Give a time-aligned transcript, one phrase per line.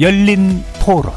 [0.00, 1.12] 열린 토론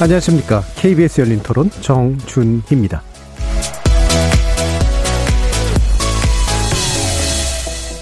[0.00, 0.62] 안녕하십니까.
[0.76, 3.02] KBS 열린 토론 정준희입니다.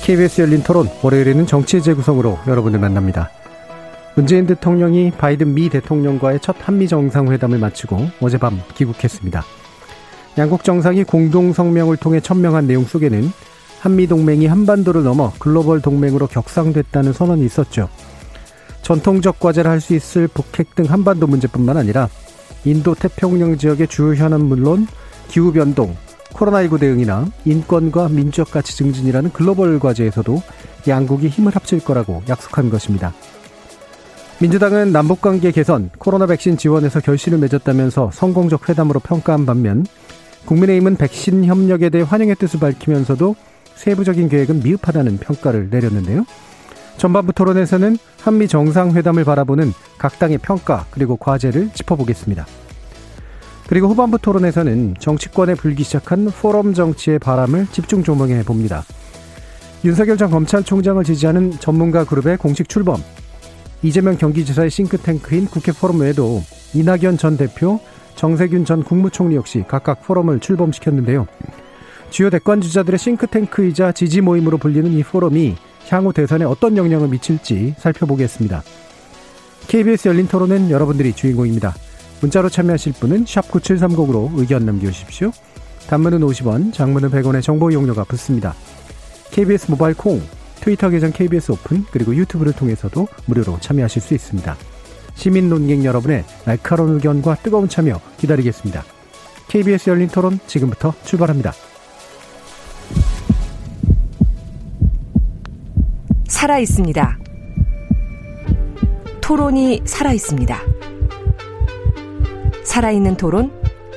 [0.05, 3.31] KBS 열린 토론 월요일에는 정치의 재구성으로 여러분을 만납니다.
[4.17, 9.43] 문재인 대통령이 바이든 미 대통령과의 첫 한미 정상회담을 마치고 어젯밤 귀국했습니다.
[10.37, 13.33] 양국 정상이 공동 성명을 통해 천명한 내용 속에는
[13.81, 17.89] 한미 동맹이 한반도를 넘어 글로벌 동맹으로 격상됐다는 선언이 있었죠.
[18.83, 22.09] 전통적 과제를 할 수 있을 북핵 등 한반도 문제뿐만 아니라
[22.65, 24.87] 인도 태평양 지역의 주요 현안 물론
[25.29, 25.97] 기후 변동,
[26.33, 30.43] 코로나19 대응이나 인권과 민주적 가치 증진이라는 글로벌 과제에서도
[30.87, 33.13] 양국이 힘을 합칠 거라고 약속한 것입니다.
[34.39, 39.87] 민주당은 남북관계 개선, 코로나 백신 지원에서 결실을 맺었다면서 성공적 회담으로 평가한 반면
[40.45, 43.35] 국민의힘은 백신 협력에 대해 환영의 뜻을 밝히면서도
[43.77, 46.25] 세부적인 계획은 미흡하다는 평가를 내렸는데요.
[46.97, 52.47] 전반부 토론에서는 한미 정상회담을 바라보는 각 당의 평가 그리고 과제를 짚어보겠습니다.
[53.69, 58.85] 그리고 후반부 토론에서는 정치권에 불기 시작한 포럼 정치의 바람을 집중 조명해 봅니다.
[59.85, 63.03] 윤석열 전 검찰총장을 지지하는 전문가 그룹의 공식 출범,
[63.83, 66.43] 이재명 경기지사의 싱크탱크인 국회 포럼 외에도
[66.75, 67.79] 이낙연 전 대표,
[68.15, 71.27] 정세균 전 국무총리 역시 각각 포럼을 출범시켰는데요.
[72.17, 75.55] 주요 대권 주자들의 싱크탱크이자 지지 모임으로 불리는 이 포럼이
[75.91, 78.63] 향후 대선에 어떤 영향을 미칠지 살펴보겠습니다.
[79.69, 81.75] KBS 열린 토론은 여러분들이 주인공입니다.
[82.23, 85.31] 문자로 참여하실 분은 9730으로 의견 남겨주십시오.
[85.89, 88.55] 단문은 50원, 장문은 100원의 정보 이용료가 붙습니다.
[89.33, 90.23] KBS 모바일 콩,
[90.63, 94.57] 트위터 계정 KBS 오픈, 그리고 유튜브를 통해서도 무료로 참여하실 수 있습니다.
[95.17, 98.85] 시민 논객 여러분의 날카로운 의견과 뜨거운 참여 기다리겠습니다.
[99.49, 101.53] KBS 열린 토론 지금부터 출발합니다.
[106.47, 107.19] 살아 있습니다.
[109.21, 110.57] 토론이 살아 있습니다.
[112.63, 113.51] 살아있는 토론,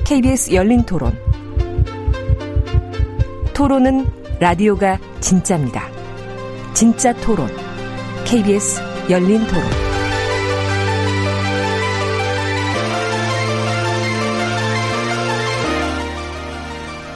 [0.04, 1.16] KBS 열린 토론.
[3.54, 4.08] 토론은
[4.40, 5.84] 라디오가 진짜입니다.
[6.74, 7.48] 진짜 토론,
[8.26, 8.82] KBS
[9.12, 9.64] 열린 토론.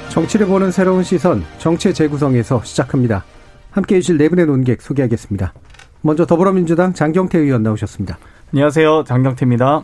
[0.09, 3.25] 정치를 보는 새로운 시선, 정치의 재구성에서 시작합니다.
[3.73, 5.53] 함께 해 주실 네 분의 논객 소개하겠습니다.
[6.01, 8.19] 먼저 더불어민주당 장경태 의원 나오셨습니다.
[8.53, 9.03] 안녕하세요.
[9.05, 9.83] 장경태입니다.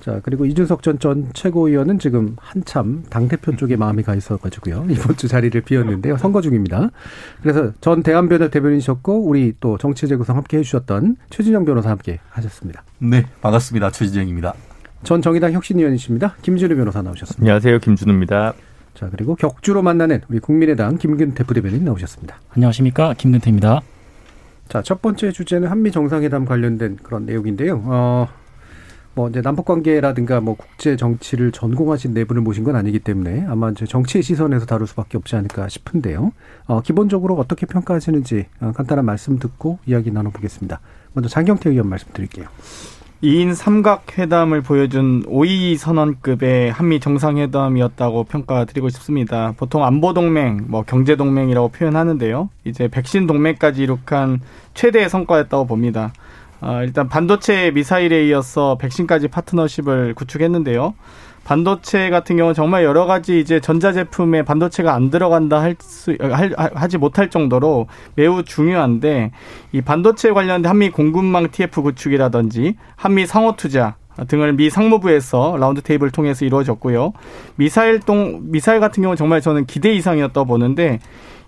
[0.00, 4.86] 자, 그리고 이준석 전, 전 최고위원은 지금 한참 당대표 쪽에 마음이 가 있어가지고요.
[4.90, 6.16] 이번 주 자리를 비웠는데요.
[6.16, 6.88] 선거 중입니다.
[7.42, 12.82] 그래서 전 대한변협 대변인이셨고, 우리 또 정치재구성 함께 해주셨던 최진영 변호사 함께 하셨습니다.
[12.98, 13.90] 네, 반갑습니다.
[13.90, 14.54] 최진영입니다.
[15.04, 16.34] 전 정의당 혁신위원이십니다.
[16.42, 17.42] 김준우 변호사 나오셨습니다.
[17.42, 17.78] 안녕하세요.
[17.78, 18.54] 김준우입니다.
[18.94, 22.40] 자, 그리고 격주로 만나는 우리 국민의당 김근태 부대변인 나오셨습니다.
[22.50, 23.14] 안녕하십니까.
[23.14, 23.80] 김근태입니다.
[24.68, 27.82] 자, 첫 번째 주제는 한미 정상회담 관련된 그런 내용인데요.
[27.84, 28.28] 어,
[29.14, 33.70] 뭐 이제 남북 관계라든가 뭐 국제 정치를 전공하신 네 분을 모신 건 아니기 때문에 아마
[33.70, 36.32] 이제 정치의 시선에서 다룰 수밖에 없지 않을까 싶은데요.
[36.66, 40.80] 어, 기본적으로 어떻게 평가하시는지 어, 간단한 말씀 듣고 이야기 나눠보겠습니다.
[41.12, 42.46] 먼저 장경태 의원 말씀드릴게요.
[43.22, 49.52] 2인 삼각회담을 보여준 5위 선언급의 한미 정상회담이었다고 평가드리고 싶습니다.
[49.58, 52.48] 보통 안보동맹, 뭐 경제동맹이라고 표현하는데요.
[52.64, 54.40] 이제 백신 동맹까지 이룩한
[54.72, 56.14] 최대의 성과였다고 봅니다.
[56.62, 60.94] 어, 일단 반도체 미사일에 이어서 백신까지 파트너십을 구축했는데요.
[61.50, 66.96] 반도체 같은 경우는 정말 여러 가지 이제 전자제품에 반도체가 안 들어간다 할 수, 할, 하지
[66.96, 69.32] 못할 정도로 매우 중요한데
[69.72, 73.96] 이 반도체 관련된 한미 공급망 TF 구축이라든지 한미 상호 투자
[74.28, 77.14] 등을 미 상무부에서 라운드 테이블을 통해서 이루어졌고요.
[77.56, 81.00] 미사일 동 미사일 같은 경우는 정말 저는 기대 이상이었다 보는데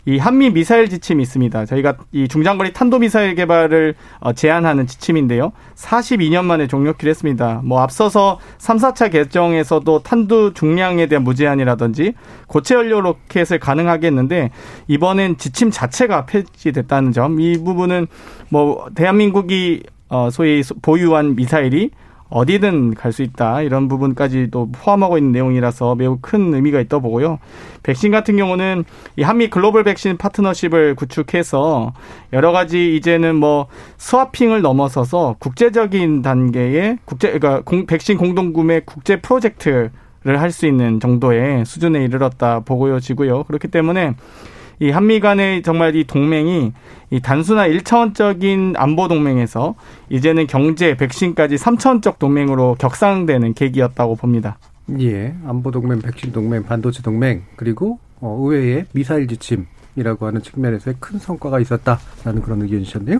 [0.04, 1.64] 이 한미 미사일 지침이 있습니다.
[1.64, 5.52] 저희가 이 중장거리 탄도 미사일 개발을 어, 제한하는 지침인데요.
[5.76, 7.60] 42년 만에 종료키를 했습니다.
[7.64, 12.14] 뭐 앞서서 3, 4차 개정에서도 탄두 중량에 대한 무제한이라든지
[12.48, 14.50] 고체 연료 로켓을 가능하게 했는데
[14.88, 17.40] 이번엔 지침 자체가 폐지됐다는 점.
[17.40, 18.08] 이 부분은
[18.48, 21.90] 뭐 대한민국이 어 소위 보유한 미사일이
[22.32, 27.38] 어디든 갈 수 있다 이런 부분까지도 포함하고 있는 내용이라서 매우 큰 의미가 있다 보고요.
[27.82, 28.84] 백신 같은 경우는
[29.16, 31.92] 이 한미 글로벌 백신 파트너십을 구축해서
[32.32, 33.66] 여러 가지 이제는 뭐
[33.98, 39.90] 스와핑을 넘어서서 국제적인 단계의 국제 그러니까 공, 백신 공동 구매 국제 프로젝트
[40.24, 43.42] 를 할 수 있는 정도의 수준에 이르렀다 보고요지고요.
[43.42, 44.14] 그렇기 때문에
[44.82, 46.72] 이 한미 간의 정말 이 동맹이
[47.10, 49.76] 이 단순한 일차원적인 안보 동맹에서
[50.10, 54.58] 이제는 경제, 백신까지 삼차원적 동맹으로 격상되는 계기였다고 봅니다.
[54.98, 60.96] 예, 안보 동맹, 백신 동맹, 반도체 동맹 그리고 어, 의회의 미사일 지침 동맹이라고 하는 측면에서의
[60.98, 63.18] 큰 성과가 있었다라는 그런 의견이셨네요.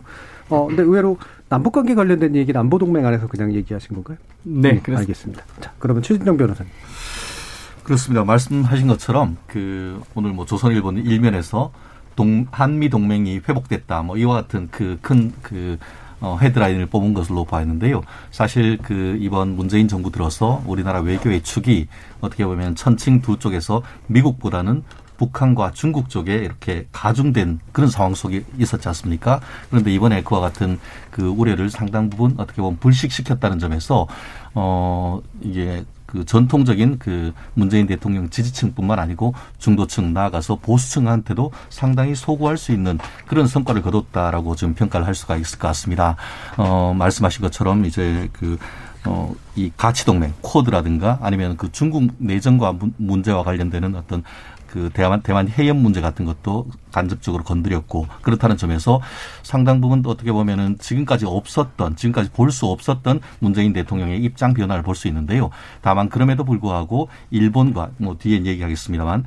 [0.49, 1.19] 어, 근데 의외로
[1.49, 4.19] 남북 관계 관련된 얘기는 안보 동맹 안에서 그냥 얘기하신 건가요?
[4.43, 5.45] 네, 음, 알겠습니다.
[5.61, 6.71] 자, 그러면 최진정 변호사님.
[7.83, 8.25] 그렇습니다.
[8.25, 11.73] 말씀하신 것처럼 그 오늘 뭐 조선일보 일면에서
[12.15, 14.03] 동 한미 동맹이 회복됐다.
[14.03, 15.79] 뭐 이와 같은 그 큰그 그
[16.23, 18.01] 어, 헤드라인을 뽑은 것으로 봐야하는데요
[18.31, 21.89] 사실 그 이번 문재인 정부 들어서 우리나라 외교의 축이
[22.21, 24.85] 어떻게 보면 천칭 두 쪽에서 미국보다는
[25.17, 29.41] 북한과 중국 쪽에 이렇게 가중된 그런 상황 속에 있었지 않습니까?
[29.71, 30.81] 그런데 이번에 그와 같은
[31.11, 34.07] 그 우려를 상당 부분 어떻게 보면 불식시켰다는 점에서
[34.55, 42.73] 어 이게 그 전통적인 그 문재인 대통령 지지층뿐만 아니고 중도층 나아가서 보수층한테도 상당히 소구할 수
[42.73, 46.17] 있는 그런 성과를 거뒀다라고 지금 평가를 할 수가 있을 것 같습니다.
[46.59, 48.59] 어, 말씀하신 것처럼 이제 그
[49.05, 54.23] 어, 이 가치 동맹, 코드라든가 아니면 그 중국 내정과 문제와 관련되는 어떤
[54.73, 59.03] 그 대만 대만 해협 문제 같은 것도 간접적으로 건드렸고 그렇다는 점에서
[59.43, 64.95] 상당 부분 어떻게 보면은 지금까지 없었던 지금까지 볼 수 없었던 문재인 대통령의 입장 변화를 볼
[64.95, 65.51] 수 있는데요.
[65.83, 69.25] 다만 그럼에도 불구하고 일본과 뭐 뒤에 얘기하겠습니다만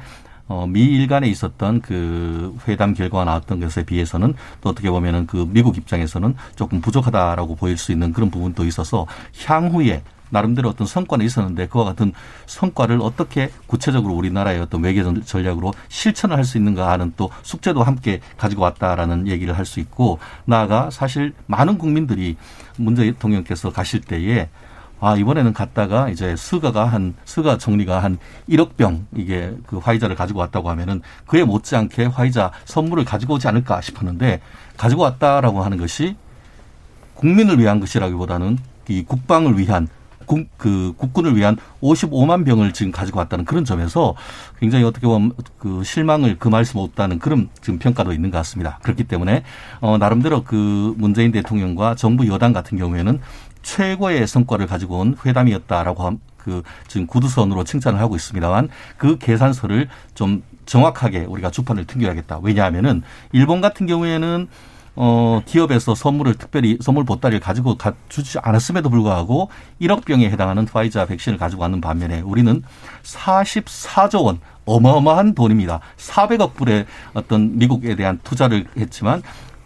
[0.47, 5.77] 어, 미일 간에 있었던 그 회담 결과가 나왔던 것에 비해서는 또 어떻게 보면은 그 미국
[5.77, 9.07] 입장에서는 조금 부족하다라고 보일 수 있는 그런 부분도 있어서
[9.45, 10.03] 향후에
[10.35, 12.11] 나름대로 어떤 성과는 있었는데 그와 같은
[12.45, 18.19] 성과를 어떻게 구체적으로 우리나라의 어떤 외교 전략으로 실천을 할 수 있는가 하는 또 숙제도 함께
[18.37, 22.37] 가지고 왔다라는 얘기를 할 수 있고 나아가 사실 많은 국민들이
[22.77, 24.47] 문재인 대통령께서 가실 때에
[24.99, 28.17] 아, 이번에는 갔다가 이제 스가가 한, 스가 총리가 한
[28.47, 33.81] 1억 병 이게 그 화이자를 가지고 왔다고 하면은 그에 못지않게 화이자 선물을 가지고 오지 않을까
[33.81, 34.39] 싶었는데
[34.77, 36.15] 가지고 왔다라고 하는 것이
[37.15, 39.87] 국민을 위한 것이라기보다는 이 국방을 위한
[40.25, 44.15] 국, 그 국군을 위한 55만 병을 지금 가지고 왔다는 그런 점에서
[44.59, 48.79] 굉장히 어떻게 보면 그 실망을 금할 수 없다는 그런 지금 평가도 있는 것 같습니다.
[48.83, 49.43] 그렇기 때문에
[49.81, 53.19] 어 나름대로 그 문재인 대통령과 정부 여당 같은 경우에는
[53.63, 61.25] 최고의 성과를 가지고 온 회담이었다라고 그 지금 구두선으로 칭찬을 하고 있습니다만 그 계산서를 좀 정확하게
[61.25, 62.39] 우리가 주판을 튕겨야겠다.
[62.43, 63.01] 왜냐하면은
[63.31, 64.47] 일본 같은 경우에는
[64.95, 69.49] 어, 기업에서 선물을 특별히 선물 보따리를 가지고 가, 주지 않았음에도 불구하고
[69.81, 72.63] 1억 병에 해당하는 화이자 백신을 가지고 왔는 반면에 우리는
[73.03, 75.79] 44조 원 어마어마한 돈입니다.
[75.97, 79.21] 400억 불의 어떤 미국에 대한 투자를 했지만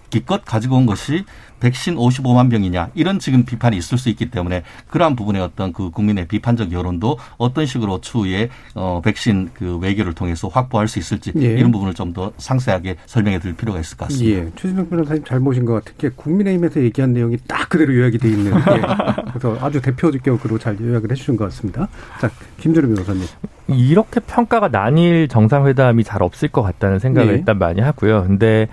[0.09, 1.25] 기껏 가지고 온 것이
[1.59, 6.27] 백신 55만 병이냐 이런 지금 비판이 있을 수 있기 때문에 그러한 부분의 어떤 그 국민의
[6.27, 11.53] 비판적 여론도 어떤 식으로 추후에 어 백신 그 외교를 통해서 확보할 수 있을지 예.
[11.53, 14.39] 이런 부분을 좀 더 상세하게 설명해 드릴 필요가 있을 것 같습니다.
[14.39, 14.51] 예.
[14.55, 18.51] 최진영 변호사님 잘 모신 것 같은 게 국민의힘에서 얘기한 내용이 딱 그대로 요약이 돼 있는
[18.51, 18.81] 예.
[19.29, 21.87] 그래서 아주 대표적으로 잘 요약을 해주신 것 같습니다.
[22.19, 23.21] 자 김준우 변호사님.
[23.67, 27.37] 이렇게 평가가 난일 정상회담이 잘 없을 것 같다는 생각을 예.
[27.37, 28.23] 일단 많이 하고요.
[28.23, 28.67] 근데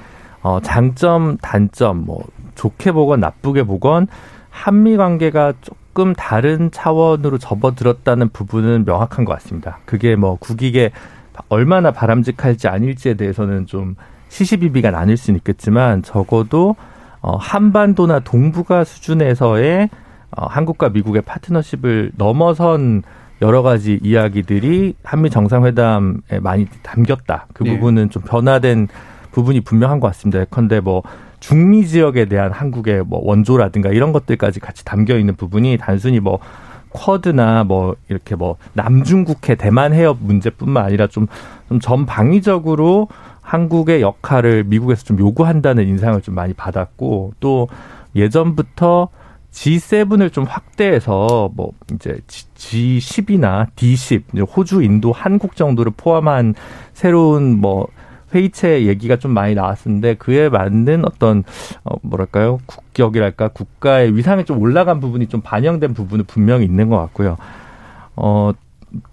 [0.46, 2.22] 어, 장점, 단점, 뭐,
[2.54, 4.06] 좋게 보건 나쁘게 보건
[4.48, 9.80] 한미 관계가 조금 다른 차원으로 접어들었다는 부분은 명확한 것 같습니다.
[9.86, 10.92] 그게 뭐 국익에
[11.48, 13.96] 얼마나 바람직할지 아닐지에 대해서는 좀
[14.28, 16.76] 시시비비가 나뉠 수는 있겠지만 적어도
[17.22, 19.90] 어, 한반도나 동북아 수준에서의
[20.30, 23.02] 어, 한국과 미국의 파트너십을 넘어선
[23.42, 27.48] 여러 가지 이야기들이 한미 정상회담에 많이 담겼다.
[27.52, 27.74] 그 네.
[27.74, 28.86] 부분은 좀 변화된
[29.36, 30.40] 부분이 분명한 것 같습니다.
[30.40, 31.02] 예컨대 뭐
[31.40, 36.38] 중미 지역에 대한 한국의 뭐 원조라든가 이런 것들까지 같이 담겨 있는 부분이 단순히 뭐
[36.90, 41.28] 쿼드나 뭐 이렇게 뭐 남중국해 대만 해협 문제뿐만 아니라 좀
[41.68, 43.08] 좀 전방위적으로
[43.40, 47.68] 한국의 역할을 미국에서 좀 요구한다는 인상을 좀 많이 받았고 또
[48.14, 49.08] 예전부터
[49.52, 52.18] G7을 좀 확대해서 뭐 이제
[52.56, 56.54] G10이나 D10 호주, 인도, 한국 정도를 포함한
[56.92, 57.86] 새로운 뭐
[58.34, 61.44] 회의체 얘기가 좀 많이 나왔었는데 그에 맞는 어떤
[61.84, 67.36] 어 뭐랄까요 국격이랄까 국가의 위상이 좀 올라간 부분이 좀 반영된 부분은 분명히 있는 것 같고요.
[68.16, 68.52] 어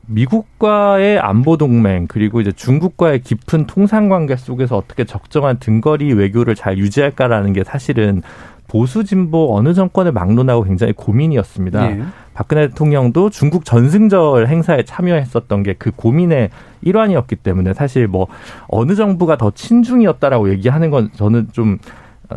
[0.08, 6.78] 미국과의 안보 동맹 그리고 이제 중국과의 깊은 통상 관계 속에서 어떻게 적정한 등거리 외교를 잘
[6.78, 8.22] 유지할까라는 게 사실은
[8.68, 11.92] 보수 진보 어느 정권을 막론하고 굉장히 고민이었습니다.
[11.92, 12.04] 예.
[12.34, 16.50] 박근혜 대통령도 중국 전승절 행사에 참여했었던 게 그 고민의
[16.82, 18.28] 일환이었기 때문에 사실 뭐
[18.68, 21.78] 어느 정부가 더 친중이었다라고 얘기하는 건 저는 좀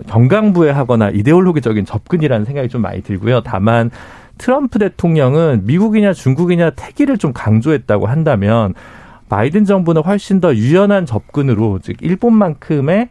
[0.08, 3.42] 경강부회하거나 이데올로기적인 접근이라는 생각이 좀 많이 들고요.
[3.42, 3.90] 다만
[4.38, 8.74] 트럼프 대통령은 미국이냐 중국이냐 태기를 좀 강조했다고 한다면
[9.28, 13.08] 바이든 정부는 훨씬 더 유연한 접근으로 즉 일본만큼의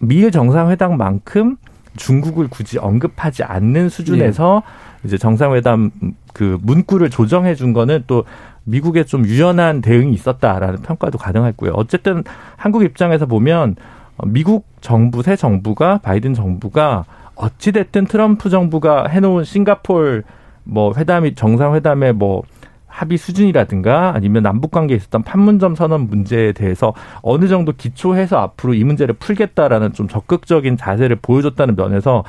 [0.00, 1.56] 미일 정상회담만큼
[1.96, 4.93] 중국을 굳이 언급하지 않는 수준에서 네.
[5.04, 5.90] 이제 정상회담
[6.32, 8.24] 그 문구를 조정해 준 거는 또
[8.64, 11.72] 미국에 좀 유연한 대응이 있었다라는 평가도 가능했고요.
[11.74, 12.24] 어쨌든
[12.56, 13.76] 한국 입장에서 보면
[14.24, 20.24] 미국 정부 새 정부가 바이든 정부가 어찌 됐든 트럼프 정부가 해놓은 싱가폴
[20.64, 22.42] 뭐 회담이 정상회담의 뭐
[22.86, 28.84] 합의 수준이라든가 아니면 남북 관계에 있었던 판문점 선언 문제에 대해서 어느 정도 기초해서 앞으로 이
[28.84, 32.22] 문제를 풀겠다라는 좀 적극적인 자세를 보여줬다는 면에서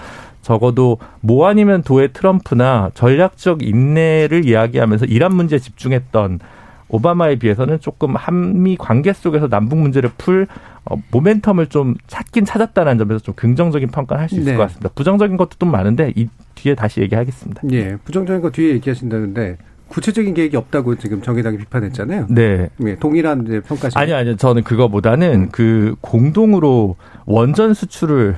[0.49, 6.39] 적어도 뭐 아니면 도의 트럼프나 전략적 인내를 이야기하면서 이란 문제에 집중했던
[6.87, 10.45] 오바마에 비해서는 조금 한미 관계 속에서 남북 문제를 풀
[10.85, 14.55] 어, 모멘텀을 좀 찾긴 찾았다는 점에서 좀 긍정적인 평가를 할 수 있을 네.
[14.55, 14.89] 것 같습니다.
[14.93, 17.63] 부정적인 것도 좀 많은데 이 뒤에 다시 얘기하겠습니다.
[17.71, 22.27] 예, 부정적인 거 뒤에 얘기하신다는데 구체적인 계획이 없다고 지금 정의당이 비판했잖아요.
[22.29, 22.69] 네.
[22.77, 23.97] 네 동일한 평가시.
[23.97, 24.35] 아니요, 아니요.
[24.35, 25.49] 저는 그거보다는 음.
[25.51, 28.35] 그 공동으로 원전 수출을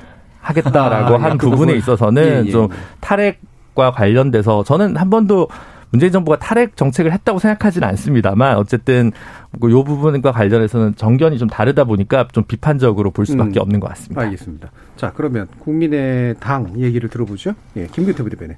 [0.50, 2.52] 하겠다라고 아, 한 예, 부분에 있어서는 예, 예.
[2.52, 2.70] 좀
[3.02, 5.48] 탈핵과 관련돼서 저는 한 번도
[5.90, 9.12] 문재인 정부가 탈핵 정책을 했다고 생각하지는 않습니다만 어쨌든
[9.56, 14.22] 이 부분과 관련해서는 정견이 좀 다르다 보니까 좀 비판적으로 볼 수밖에 음, 없는 것 같습니다.
[14.22, 14.70] 알겠습니다.
[14.98, 17.54] 자 그러면 국민의 당 얘기를 들어보죠.
[17.78, 18.58] 예, 김규태 부대변인.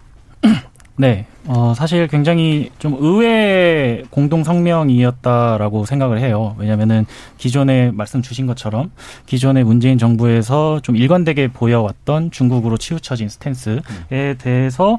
[1.00, 6.58] 네, 어, 사실 굉장히 좀 의외의 공동 성명이었다라고 생각을 해요.
[6.58, 7.06] 왜냐면은
[7.38, 8.92] 기존에 말씀 주신 것처럼
[9.26, 14.98] 기존의 문재인 정부에서 좀 일관되게 보여왔던 중국으로 치우쳐진 스탠스에 대해서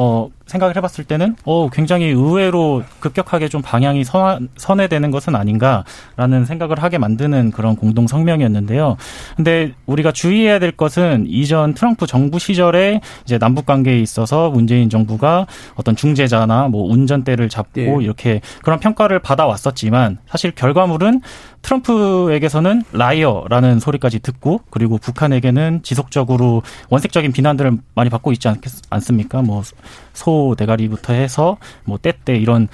[0.00, 6.80] 어, 생각을 해봤을 때는 어, 굉장히 의외로 급격하게 좀 방향이 선, 선회되는 것은 아닌가라는 생각을
[6.80, 8.96] 하게 만드는 그런 공동 성명이었는데요.
[9.36, 15.48] 근데 우리가 주의해야 될 것은 이전 트럼프 정부 시절에 이제 남북 관계에 있어서 문재인 정부가
[15.74, 17.96] 어떤 중재자나 뭐 운전대를 잡고 네.
[18.00, 21.22] 이렇게 그런 평가를 받아왔었지만 사실 결과물은
[21.62, 29.42] 트럼프에게서는 라이어라는 소리까지 듣고 그리고 북한에게는 지속적으로 원색적인 비난들을 많이 받고 있지 않겠, 않습니까?
[29.42, 29.62] 뭐
[30.12, 32.68] 소 대가리부터 해서 뭐 때때 이런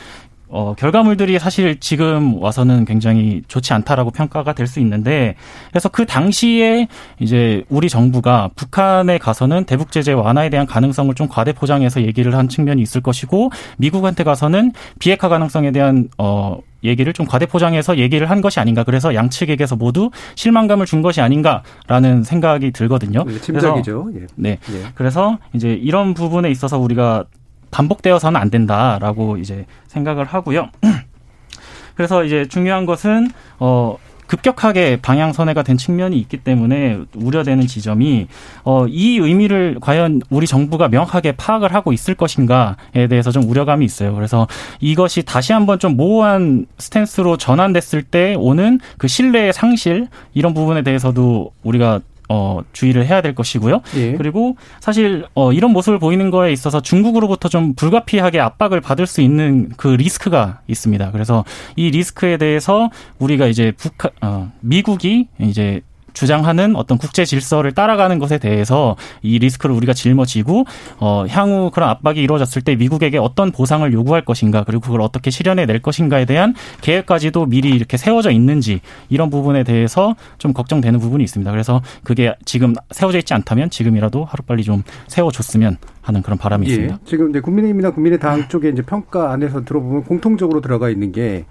[0.56, 5.34] 어, 결과물들이 사실 지금 와서는 굉장히 좋지 않다라고 평가가 될 수 있는데
[5.70, 6.88] 그래서 그 당시에
[7.20, 12.48] 이제 우리 정부가 북한에 가서는 대북 제재 완화에 대한 가능성을 좀 과대 포장해서 얘기를 한
[12.48, 18.40] 측면이 있을 것이고 미국한테 가서는 비핵화 가능성에 대한 어 얘기를 좀 과대 포장해서 얘기를 한
[18.40, 18.84] 것이 아닌가.
[18.84, 23.24] 그래서 양측에게서 모두 실망감을 준 것이 아닌가라는 생각이 들거든요.
[23.24, 24.10] 네, 짐작이죠.
[24.16, 24.26] 예.
[24.36, 24.50] 네.
[24.70, 24.82] 예.
[24.94, 27.24] 그래서 이제 이런 부분에 있어서 우리가
[27.74, 30.70] 반복되어서는 안 된다라고 이제 생각을 하고요.
[31.96, 38.26] 그래서 이제 중요한 것은 어 급격하게 방향 선회가 된 측면이 있기 때문에 우려되는 지점이
[38.64, 44.14] 어, 이 의미를 과연 우리 정부가 명확하게 파악을 하고 있을 것인가에 대해서 좀 우려감이 있어요.
[44.14, 44.48] 그래서
[44.80, 51.52] 이것이 다시 한번 좀 모호한 스탠스로 전환됐을 때 오는 그 신뢰의 상실 이런 부분에 대해서도
[51.62, 53.82] 우리가 어, 주의를 해야 될 것이고요.
[53.96, 54.12] 예.
[54.12, 59.70] 그리고 사실 어, 이런 모습을 보이는 거에 있어서 중국으로부터 좀 불가피하게 압박을 받을 수 있는
[59.76, 61.10] 그 리스크가 있습니다.
[61.12, 61.44] 그래서
[61.76, 65.82] 이 리스크에 대해서 우리가 이제 북한 어, 미국이 이제
[66.14, 70.64] 주장하는 어떤 국제 질서를 따라가는 것에 대해서 이 리스크를 우리가 짊어지고
[70.98, 75.66] 어 향후 그런 압박이 이루어졌을 때 미국에게 어떤 보상을 요구할 것인가 그리고 그걸 어떻게 실현해
[75.66, 78.80] 낼 것인가에 대한 계획까지도 미리 이렇게 세워져 있는지
[79.10, 81.50] 이런 부분에 대해서 좀 걱정되는 부분이 있습니다.
[81.50, 86.98] 그래서 그게 지금 세워져 있지 않다면 지금이라도 하루빨리 좀 세워줬으면 하는 그런 바람이 예, 있습니다.
[87.04, 91.44] 지금 이제 국민의힘이나 국민의당 쪽에 이제 평가 안에서 들어보면 공통적으로 들어가 있는 게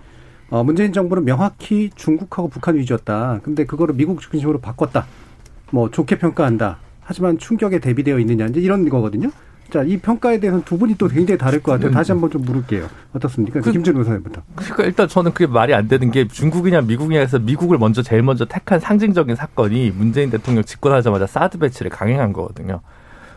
[0.53, 3.39] 어, 문재인 정부는 명확히 중국하고 북한 위주였다.
[3.41, 5.07] 근데 그거를 미국 중심으로 바꿨다.
[5.71, 6.77] 뭐 좋게 평가한다.
[7.01, 9.31] 하지만 충격에 대비되어 있느냐 이제 이런 거거든요.
[9.71, 11.89] 자, 이 평가에 대해서는 두 분이 또 굉장히 다를 것 같아요.
[11.89, 12.87] 다시 한번 좀 물을게요.
[13.13, 13.61] 어떻습니까?
[13.61, 14.43] 그, 김준호 의사님부터.
[14.53, 18.45] 그러니까 일단 저는 그게 말이 안 되는 게 중국이냐 미국이냐 해서 미국을 먼저 제일 먼저
[18.45, 22.81] 택한 상징적인 사건이 문재인 대통령 집권하자마자 사드 배치를 강행한 거거든요.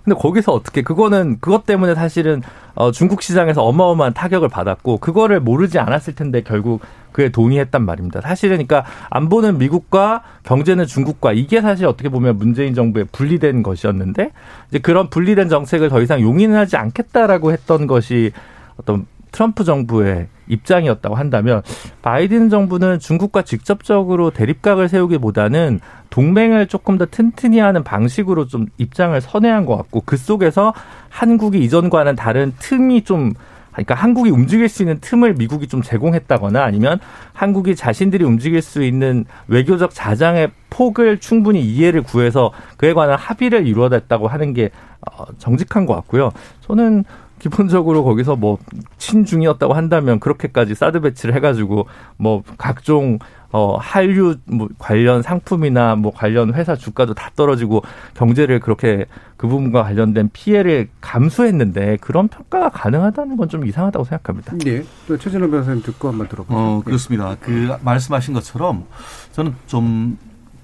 [0.07, 2.41] 근데 거기서 어떻게 그거는 그것 때문에 사실은
[2.77, 8.21] 어 중국 시장에서 어마어마한 타격을 받았고 그거를 모르지 않았을 텐데 결국 그에 동의했단 말입니다.
[8.21, 14.31] 사실은 그러니까 안보는 미국과 경제는 중국과 이게 사실 어떻게 보면 문재인 정부의 분리된 것이었는데
[14.69, 18.31] 이제 그런 분리된 정책을 더 이상 용인하지 않겠다라고 했던 것이
[18.77, 21.63] 어떤 트럼프 정부의 입장이었다고 한다면
[22.03, 29.67] 바이든 정부는 중국과 직접적으로 대립각을 세우기보다는 동맹을 조금 더 튼튼히 하는 방식으로 좀 입장을 선회한
[29.67, 30.73] 것 같고 그 속에서
[31.09, 33.33] 한국이 이전과는 다른 틈이 좀
[33.77, 36.99] 그러니까 한국이 움직일 수 있는 틈을 미국이 좀 제공했다거나 아니면
[37.35, 44.29] 한국이 자신들이 움직일 수 있는 외교적 자장의 폭을 충분히 이해를 구해서 그에 관한 합의를 이루어냈다고
[44.29, 44.71] 하는 게
[45.03, 46.33] 어, 정직한 것 같고요.
[46.63, 47.05] 저는
[47.39, 48.59] 기본적으로 거기서 뭐
[48.99, 53.19] 친중이었다고 한다면 그렇게까지 사드 배치를 해가지고 뭐 각종
[53.53, 57.83] 어, 한류 뭐 관련 상품이나 뭐 관련 회사 주가도 다 떨어지고
[58.15, 64.57] 경제를 그렇게 그 부분과 관련된 피해를 감수했는데 그런 평가가 가능하다는 건 좀 이상하다고 생각합니다.
[64.59, 64.83] 네.
[65.07, 66.59] 최진호 변호사님 듣고 한번 들어보죠.
[66.59, 67.37] 어, 그렇습니다.
[67.41, 68.85] 그 말씀하신 것처럼
[69.33, 70.19] 저는 좀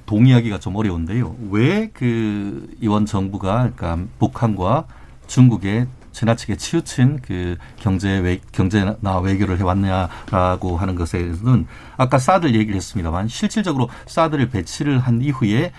[0.06, 1.36] 동의하기가 좀 어려운데요.
[1.52, 4.84] 왜 그 이원 정부가 그러니까 북한과
[5.28, 11.66] 중국의 지나치게 치우친 그 경제 외 경제나 외교를 해왔냐라고 하는 것에는
[11.96, 15.72] 아까 사드를 얘기를 했습니다만 실질적으로 사드를 배치를 한 이후에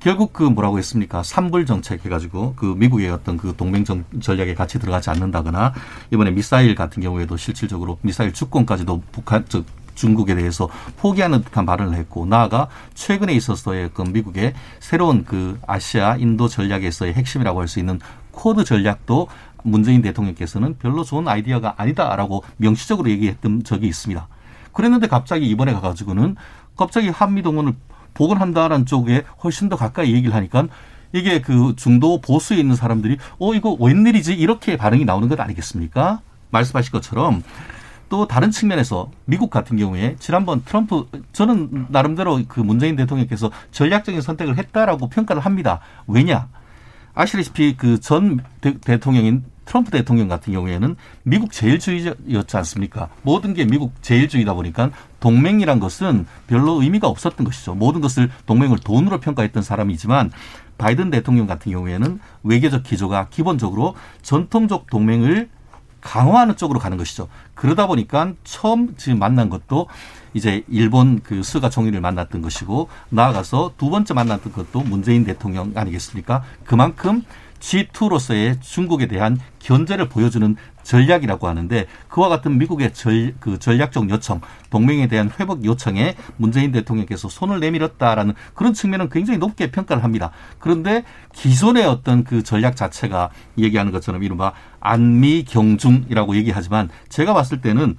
[0.00, 1.22] 결국 그 뭐라고 했습니까?
[1.22, 5.74] 삼불 정책 해가지고 그 미국의 어떤 그 동맹 정, 전략에 같이 들어가지 않는다거나
[6.12, 9.66] 이번에 미사일 같은 경우에도 실질적으로 미사일 주권까지도 북한 즉
[9.96, 16.46] 중국에 대해서 포기하는 듯한 발언을 했고 나아가 최근에 있어서의 그 미국의 새로운 그 아시아 인도
[16.46, 17.98] 전략에서의 핵심이라고 할 수 있는
[18.30, 19.26] 쿼드 전략도
[19.62, 24.28] 문재인 대통령께서는 별로 좋은 아이디어가 아니다라고 명시적으로 얘기했던 적이 있습니다.
[24.72, 26.36] 그랬는데 갑자기 이번에 가가지고는
[26.76, 27.74] 갑자기 한미 동맹을
[28.14, 30.68] 복원한다라는 쪽에 훨씬 더 가까이 얘기를 하니까
[31.12, 36.20] 이게 그 중도 보수에 있는 사람들이 어 이거 웬일이지 이렇게 반응이 나오는 것 아니겠습니까?
[36.50, 37.42] 말씀하신 것처럼
[38.08, 44.56] 또 다른 측면에서 미국 같은 경우에 지난번 트럼프 저는 나름대로 그 문재인 대통령께서 전략적인 선택을
[44.58, 45.80] 했다라고 평가를 합니다.
[46.06, 46.48] 왜냐?
[47.14, 53.10] 아시다시피 그 전 대통령인 트럼프 대통령 같은 경우에는 미국 제일주의였지 않습니까?
[53.22, 57.74] 모든 게 미국 제일주의다 보니까 동맹이란 것은 별로 의미가 없었던 것이죠.
[57.74, 60.32] 모든 것을 동맹을 돈으로 평가했던 사람이지만
[60.78, 65.50] 바이든 대통령 같은 경우에는 외교적 기조가 기본적으로 전통적 동맹을
[66.00, 67.28] 강화하는 쪽으로 가는 것이죠.
[67.54, 69.88] 그러다 보니까 처음 지금 만난 것도
[70.34, 76.42] 이제 일본 그 스가 총리를 만났던 것이고 나아가서 두 번째 만났던 것도 문재인 대통령 아니겠습니까?
[76.64, 77.22] 그만큼
[77.60, 85.06] G2로서의 중국에 대한 견제를 보여주는 전략이라고 하는데 그와 같은 미국의 전, 그 전략적 요청, 동맹에
[85.06, 90.30] 대한 회복 요청에 문재인 대통령께서 손을 내밀었다라는 그런 측면은 굉장히 높게 평가를 합니다.
[90.58, 91.04] 그런데
[91.34, 97.96] 기존의 어떤 그 전략 자체가 얘기하는 것처럼 이른바 안미 경중이라고 얘기하지만 제가 봤을 때는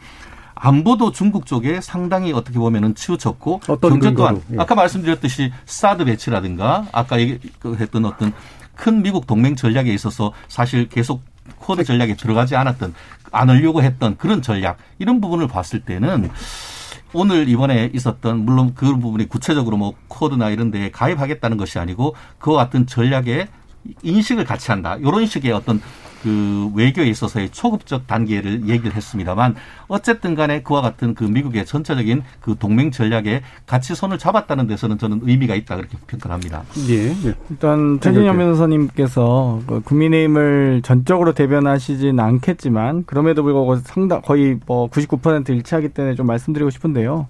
[0.62, 4.58] 안보도 중국 쪽에 상당히 어떻게 보면은 치우쳤고 경제 또한 예.
[4.58, 8.34] 아까 말씀드렸듯이 사드 배치라든가 아까 얘기했던 어떤
[8.76, 11.22] 큰 미국 동맹 전략에 있어서 사실 계속
[11.58, 12.94] 쿼드 전략에 들어가지 않았던
[13.32, 16.30] 안 하려고 했던 그런 전략 이런 부분을 봤을 때는
[17.14, 22.66] 오늘 이번에 있었던 물론 그 부분이 구체적으로 뭐 쿼드나 이런 데에 가입하겠다는 것이 아니고 그와
[22.66, 23.48] 같은 전략에
[24.04, 24.98] 인식을 같이 한다.
[24.98, 25.82] 이런 식의 어떤
[26.22, 29.56] 그 외교에 있어서의 초급적 단계를 얘기를 했습니다만
[29.88, 35.22] 어쨌든 간에 그와 같은 그 미국의 전체적인 그 동맹 전략에 같이 손을 잡았다는 데서는 저는
[35.24, 36.64] 의미가 있다 그렇게 평가를 합니다.
[36.88, 37.14] 예.
[37.14, 37.34] 네.
[37.50, 45.90] 일단 최진영 변호사님께서 그 국민의힘을 전적으로 대변하시진 않겠지만 그럼에도 불구하고 상당 거의 뭐 99% 일치하기
[45.90, 47.28] 때문에 좀 말씀드리고 싶은데요.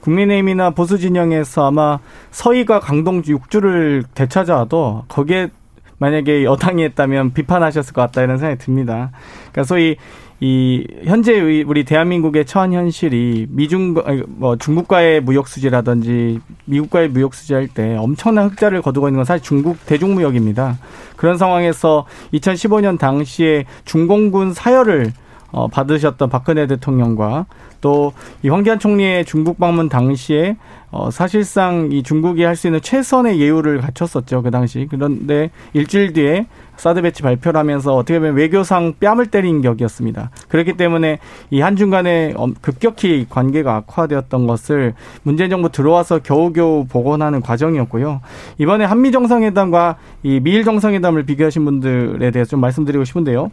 [0.00, 1.98] 국민의힘이나 보수 진영에서 아마
[2.30, 5.50] 서희가 강동 6주를 되찾아도 거기에
[5.98, 9.10] 만약에 여당이 했다면 비판하셨을 것 같다 이런 생각이 듭니다.
[9.52, 9.96] 그러니까 소위
[10.40, 13.94] 이 현재 우리 대한민국의 처한 현실이 미중
[14.28, 19.84] 뭐 중국과의 무역 수지라든지 미국과의 무역 수지할 때 엄청난 흑자를 거두고 있는 건 사실 중국
[19.84, 20.78] 대중 무역입니다.
[21.16, 25.12] 그런 상황에서 2015년 당시에 중공군 사열을
[25.50, 27.46] 어, 받으셨던 박근혜 대통령과
[27.80, 28.12] 또
[28.42, 30.56] 이 황교안 총리의 중국 방문 당시에
[30.90, 36.46] 어, 사실상 이 중국이 할 수 있는 최선의 예우를 갖췄었죠 그 당시 그런데 일주일 뒤에
[36.76, 40.30] 사드 배치 발표를 하면서 어떻게 보면 외교상 뺨을 때린 격이었습니다.
[40.48, 41.18] 그렇기 때문에
[41.50, 48.20] 이 한중 간에 급격히 관계가 악화되었던 것을 문재인 정부 들어와서 겨우겨우 복원하는 과정이었고요.
[48.58, 53.50] 이번에 한미 정상회담과 이 미일 정상회담을 비교하신 분들에 대해서 좀 말씀드리고 싶은데요.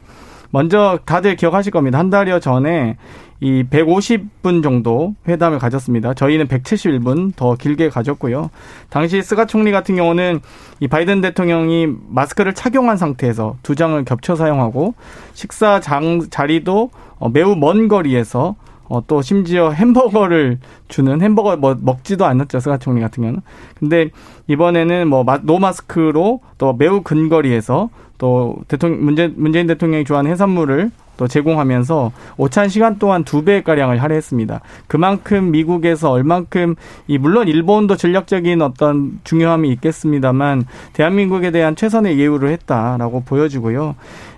[0.51, 1.97] 먼저 다들 기억하실 겁니다.
[1.97, 2.97] 한 달여 전에
[3.41, 6.13] 이 150분 정도 회담을 가졌습니다.
[6.13, 8.49] 저희는 171분 더 길게 가졌고요.
[8.89, 10.39] 당시 스가 총리 같은 경우는
[10.79, 14.93] 이 바이든 대통령이 마스크를 착용한 상태에서 두 장을 겹쳐 사용하고
[15.33, 18.55] 식사 장 자리도 어, 매우 먼 거리에서
[18.87, 23.41] 어, 또 심지어 햄버거를 주는 햄버거 뭐 먹지도 않았죠 스가 총리 같은 경우는.
[23.79, 24.09] 근데
[24.47, 31.27] 이번에는 뭐 no 마스크로 또 매우 근거리에서 또 대통령 문재, 문재인 대통령이 좋아하는 해산물을 또
[31.27, 34.59] 제공하면서 오찬 시간 동안 두 배 가량을 할애했습니다.
[34.87, 36.75] 그만큼 미국에서 얼만큼
[37.07, 43.95] 이 물론 일본도 전략적인 어떤 중요함이 있겠습니다만 대한민국에 대한 최선의 예우를 했다라고 보여지고요.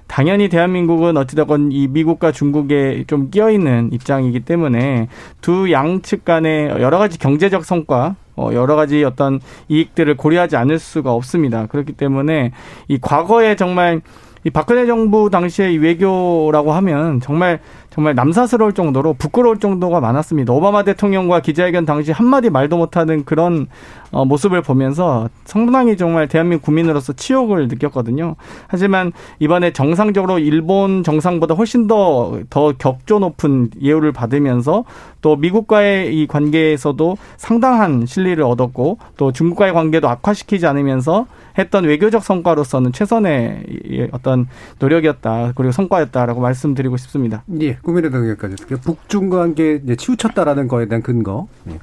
[0.08, 5.08] 당연히 대한민국은 어찌됐건 이 미국과 중국에 좀 끼어 있는 입장이기 때문에
[5.42, 11.12] 두 양측 간의 여러 가지 경제적 성과 어, 여러 가지 어떤 이익들을 고려하지 않을 수가
[11.12, 11.66] 없습니다.
[11.66, 12.52] 그렇기 때문에
[12.88, 14.02] 이 과거에 정말
[14.44, 20.54] 이 박근혜 정부 당시의 이 외교라고 하면 정말 정말 남사스러울 정도로 부끄러울 정도가 많았습니다.
[20.54, 23.68] 오바마 대통령과 기자회견 당시 한마디 말도 못하는 그런
[24.12, 28.36] 어, 모습을 보면서 상당히 정말 대한민국 국민으로서 치욕을 느꼈거든요.
[28.68, 34.86] 하지만 이번에 정상적으로 일본 정상보다 훨씬 더, 더 격조 높은 예우를 받으면서
[35.22, 41.26] 또 미국과의 이 관계에서도 상당한 신뢰를 얻었고 또 중국과의 관계도 악화시키지 않으면서
[41.58, 44.48] 했던 외교적 성과로서는 최선의 어떤
[44.80, 47.44] 노력이었다 그리고 성과였다라고 말씀드리고 싶습니다.
[47.62, 51.48] 예, 국민의당 의원까지 북중 관계 치우쳤다라는 거에 대한 근거.
[51.70, 51.80] 예.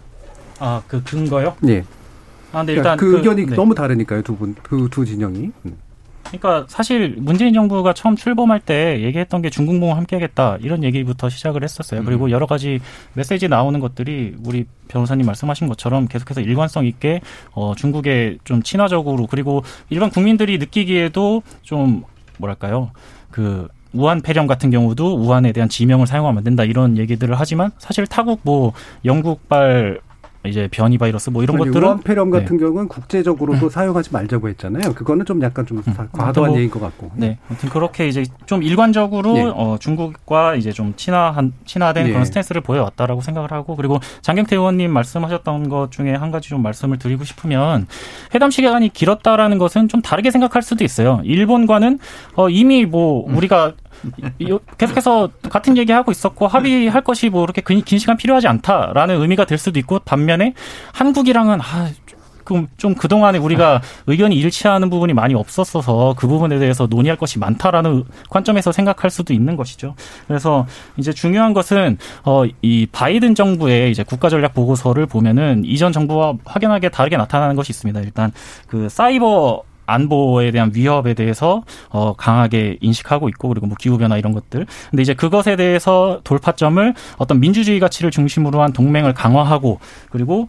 [0.60, 1.54] 아그 근거요?
[1.68, 1.84] 예.
[2.54, 3.56] 아, 근데 그러니까 일단 그, 의견이 네.
[3.56, 5.50] 너무 다르니까요, 두 분, 그 두 진영이.
[5.66, 5.76] 음.
[6.28, 12.00] 그러니까 사실 문재인 정부가 처음 출범할 때 얘기했던 게 중국몽 함께하겠다 이런 얘기부터 시작을 했었어요.
[12.00, 12.04] 음.
[12.04, 12.80] 그리고 여러 가지
[13.12, 17.20] 메시지 나오는 것들이 우리 변호사님 말씀하신 것처럼 계속해서 일관성 있게
[17.52, 22.02] 어, 중국에 좀 친화적으로 그리고 일반 국민들이 느끼기에도 좀
[22.38, 22.90] 뭐랄까요
[23.30, 28.06] 그 우한 폐렴 같은 경우도 우한에 대한 지명을 사용하면 안 된다 이런 얘기들을 하지만 사실
[28.08, 28.72] 타국 뭐
[29.04, 30.00] 영국발
[30.46, 32.40] 이제 변이 바이러스 뭐 이런 것들은 우한폐렴 네.
[32.40, 34.92] 같은 경우는 국제적으로도 사용하지 말자고 했잖아요.
[34.94, 35.94] 그거는 좀 약간 좀 음.
[36.12, 37.10] 과도한 뭐, 얘기인 것 같고.
[37.14, 39.42] 네, 아무튼 그렇게 이제 좀 일관적으로 예.
[39.44, 42.10] 어, 중국과 이제 좀 친화한 친화된 예.
[42.12, 46.98] 그런 스탠스를 보여왔다라고 생각을 하고 그리고 장경태 의원님 말씀하셨던 것 중에 한 가지 좀 말씀을
[46.98, 47.86] 드리고 싶으면
[48.34, 51.20] 회담 시간이 길었다라는 것은 좀 다르게 생각할 수도 있어요.
[51.24, 51.98] 일본과는
[52.36, 53.83] 어, 이미 뭐 우리가 이-
[54.78, 59.58] 계속해서 같은 얘기하고 있었고 합의할 것이 뭐 그렇게 긴, 긴 시간 필요하지 않다라는 의미가 될
[59.58, 60.54] 수도 있고 반면에
[60.92, 61.90] 한국이랑은 아,
[62.44, 68.04] 그럼 좀 그동안에 우리가 의견이 일치하는 부분이 많이 없었어서 그 부분에 대해서 논의할 것이 많다라는
[68.28, 69.94] 관점에서 생각할 수도 있는 것이죠.
[70.28, 76.34] 그래서 이제 중요한 것은 어 이 바이든 정부의 이제 국가 전략 보고서를 보면은 이전 정부와
[76.44, 78.00] 확연하게 다르게 나타나는 것이 있습니다.
[78.00, 78.32] 일단
[78.66, 84.32] 그 사이버 안보에 대한 위협에 대해서 어 강하게 인식하고 있고 그리고 뭐 기후 변화 이런
[84.32, 84.66] 것들.
[84.90, 90.48] 근데 이제 그것에 대해서 돌파점을 어떤 민주주의 가치를 중심으로 한 동맹을 강화하고 그리고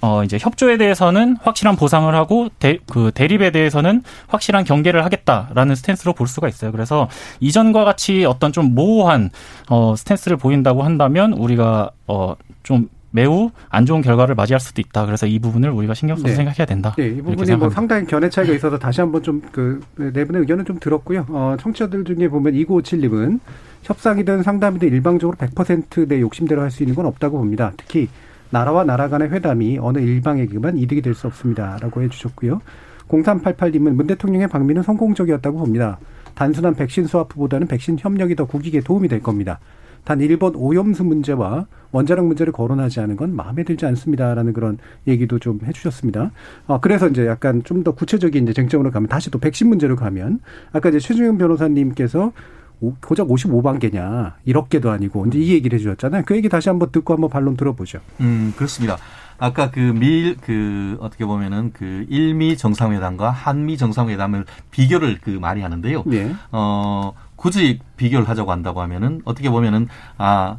[0.00, 6.12] 어 이제 협조에 대해서는 확실한 보상을 하고 대, 그 대립에 대해서는 확실한 경계를 하겠다라는 스탠스로
[6.12, 6.72] 볼 수가 있어요.
[6.72, 7.08] 그래서
[7.40, 9.30] 이전과 같이 어떤 좀 모호한
[9.68, 15.06] 어 스탠스를 보인다고 한다면 우리가 어좀 매우 안 좋은 결과를 맞이할 수도 있다.
[15.06, 16.34] 그래서 이 부분을 우리가 신경 써서 네.
[16.34, 16.94] 생각해야 된다.
[16.98, 17.70] 네, 이 부분이 뭐.
[17.70, 21.26] 상당히 견해 차이가 있어서 다시 한번 좀 그 네 분의 의견을 좀 들었고요.
[21.28, 23.40] 어, 청취자들 중에 보면 2957님은
[23.82, 27.72] 협상이든 상담이든 일방적으로 100%내 욕심대로 할 수 있는 건 없다고 봅니다.
[27.76, 28.08] 특히
[28.50, 32.60] 나라와 나라 간의 회담이 어느 일방에게만 이득이 될 수 없습니다라고 해주셨고요.
[33.08, 35.98] 0388님은 문 대통령의 방미는 성공적이었다고 봅니다.
[36.34, 39.58] 단순한 백신 스와프보다는 백신 협력이 더 국익에 도움이 될 겁니다.
[40.04, 45.60] 단 일본 오염수 문제와 원자력 문제를 거론하지 않은 건 마음에 들지 않습니다라는 그런 얘기도 좀
[45.64, 46.30] 해주셨습니다.
[46.66, 50.40] 어, 그래서 이제 약간 좀 더 구체적인 이제 쟁점으로 가면 다시 또 백신 문제로 가면
[50.72, 52.32] 아까 이제 최중현 변호사님께서
[52.80, 56.22] 오- 고작 55만 개냐 1억 개도 아니고 이제 이 얘기를 해주셨잖아요.
[56.26, 58.00] 그 얘기 다시 한번 듣고 한번 반론 들어보죠.
[58.20, 58.96] 음, 그렇습니다.
[59.40, 66.02] 아까 그 밀, 그, 어떻게 보면은 그 일미 정상회담과 한미 정상회담을 비교를 그 많이 하는데요.
[66.12, 66.32] 예.
[66.50, 70.58] 어, 굳이 비교를 하자고 한다고 하면은 어떻게 보면은, 아,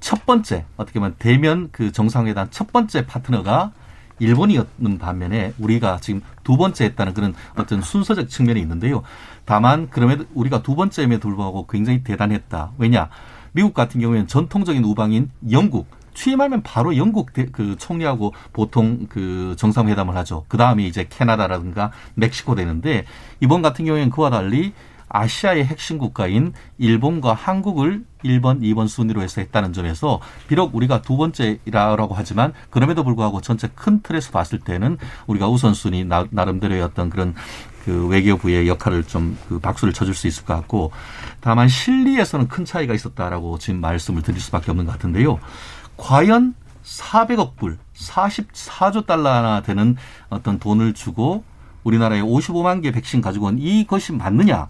[0.00, 3.70] 첫 번째, 어떻게 보면 대면 그 정상회담 첫 번째 파트너가
[4.18, 9.02] 일본이었는 반면에 우리가 지금 두 번째 했다는 그런 어떤 순서적 측면이 있는데요.
[9.44, 12.72] 다만 그럼에도 우리가 두 번째임에도 불구하고 굉장히 대단했다.
[12.78, 13.08] 왜냐?
[13.52, 20.16] 미국 같은 경우에는 전통적인 우방인 영국 취임하면 바로 영국 대- 그 총리하고 보통 그 정상회담을
[20.16, 20.44] 하죠.
[20.48, 23.04] 그 다음에 이제 캐나다라든가 멕시코 되는데
[23.40, 24.72] 이번 같은 경우에는 그와 달리
[25.08, 32.14] 아시아의 핵심 국가인 일본과 한국을 1번, 2번 순위로 해서 했다는 점에서 비록 우리가 두 번째라고
[32.14, 37.34] 하지만 그럼에도 불구하고 전체 큰 틀에서 봤을 때는 우리가 우선순위 나, 나름대로의 어떤 그런
[37.84, 40.92] 그 외교부의 역할을 좀 그 박수를 쳐줄 수 있을 것 같고
[41.40, 45.38] 다만 실리에서는 큰 차이가 있었다라고 지금 말씀을 드릴 수밖에 없는 것 같은데요.
[45.96, 49.96] 과연 400억 불, 44조 달러나 되는
[50.28, 51.44] 어떤 돈을 주고
[51.84, 54.68] 우리나라에 55만 개 백신 가지고 온 이것이 맞느냐?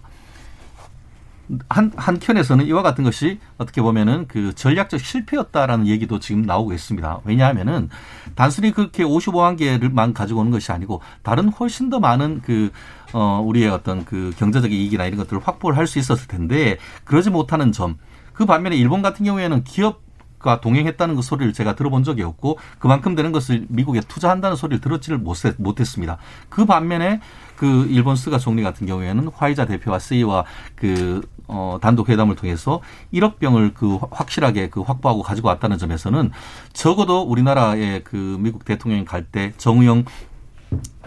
[1.69, 7.19] 한, 한켠에서는 이와 같은 것이 어떻게 보면은 그 전략적 실패였다라는 얘기도 지금 나오고 있습니다.
[7.23, 7.89] 왜냐하면은
[8.35, 12.71] 단순히 그렇게 55만 개를만 가지고 오는 것이 아니고 다른 훨씬 더 많은 그,
[13.13, 17.71] 어, 우리의 어떤 그 경제적인 이익이나 이런 것들을 확보를 할 수 있었을 텐데 그러지 못하는
[17.71, 17.97] 점.
[18.33, 20.05] 그 반면에 일본 같은 경우에는 기업
[20.39, 25.17] 과 동행했다는 그 소리를 제가 들어본 적이 없고 그만큼 되는 것을 미국에 투자한다는 소리를 들었지를
[25.17, 26.19] 못했- 못했습니다.
[26.47, 27.21] 그 반면에
[27.57, 30.45] 그 일본 스가 총리 같은 경우에는 화이자 대표와 CEO와
[30.75, 32.81] 그 어, 단독 회담을 통해서
[33.13, 36.31] 1억 병을 그 확실하게 그 확보하고 가지고 왔다는 점에서는
[36.73, 40.05] 적어도 우리나라의 그 미국 대통령이 갈 때 정의용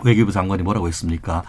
[0.04, 1.42] 외교부 장관이 뭐라고 했습니까?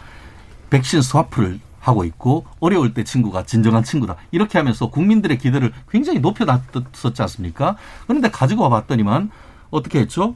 [0.70, 4.16] 백신 스와프를 하고 있고 어려울 때 친구가 진정한 친구다.
[4.32, 7.76] 이렇게 하면서 국민들의 기대를 굉장히 높여놨었지 않습니까?
[8.08, 9.32] 그런데 가지고 와봤더니만
[9.72, 10.36] 어떻게 했죠?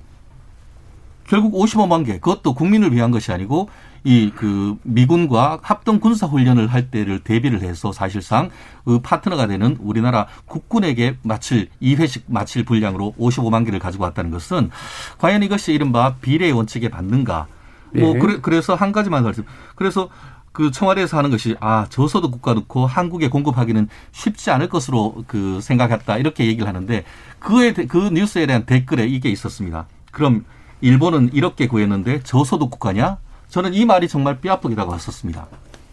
[1.27, 3.69] 결국 55만 개 그것도 국민을 위한 것이 아니고
[4.03, 8.51] 이 그 미군과 합동 군사 훈련을 할 때를 대비를 해서 사실상
[8.83, 14.69] 그 파트너가 되는 우리나라 국군에게 마칠 2회씩 마칠 분량으로 55만 개를 가지고 왔다는 것은
[15.17, 17.47] 과연 이것이 이른바 비례의 원칙에 맞는가?
[17.95, 18.19] 뭐 네.
[18.19, 19.43] 그래, 그래 서 한 가지만 말씀.
[19.75, 20.09] 그래서
[20.51, 26.17] 그 청와대에서 하는 것이 아 저소득 국가 놓고 한국에 공급하기는 쉽지 않을 것으로 그 생각했다
[26.19, 27.03] 이렇게 얘기를 하는데
[27.39, 29.87] 그에 대- 그 뉴스에 대한 댓글에 이게 있었습니다.
[30.11, 30.45] 그럼
[30.81, 33.17] 일본은 이렇게 구했는데 저소득 국가냐?
[33.49, 35.47] 저는 이 말이 정말 뼈아프기라고 했었습니다.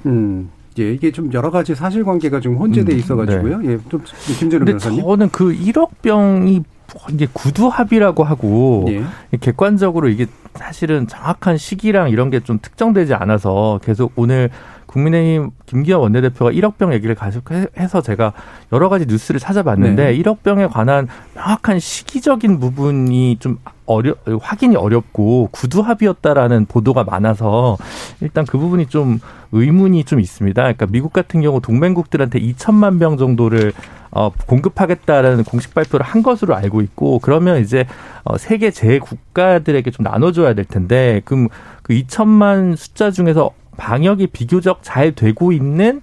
[0.06, 0.50] 음.
[0.78, 3.60] 예, 이게 좀 여러 가지 사실관계가 좀 혼재돼 있어가지고요.
[3.64, 4.02] 예, 좀
[4.38, 5.02] 김재룡 변호사님.
[5.02, 6.62] 저는 그 1억 병이
[7.10, 9.02] 이게 구두 합의라고 하고 예.
[9.38, 14.50] 객관적으로 이게 사실은 정확한 시기랑 이런 게 좀 특정되지 않아서 계속 오늘
[14.86, 18.34] 국민의힘 김기현 원내대표가 1억 병 얘기를 계속해서 제가
[18.72, 20.18] 여러 가지 뉴스를 찾아봤는데 네.
[20.18, 27.78] 1억 병에 관한 명확한 시기적인 부분이 좀 어려 확인이 어렵고 구두 합의였다라는 보도가 많아서
[28.20, 29.18] 일단 그 부분이 좀
[29.52, 30.60] 의문이 좀 있습니다.
[30.60, 33.72] 그러니까 미국 같은 경우 동맹국들한테 2천만 병 정도를
[34.12, 37.86] 어, 공급하겠다라는 공식 발표를 한 것으로 알고 있고 그러면 이제
[38.24, 41.48] 어, 세계 제 국가들에게 좀 나눠줘야 될 텐데 그럼
[41.82, 46.00] 그 2천만 숫자 중에서 방역이 비교적 잘 되고 있는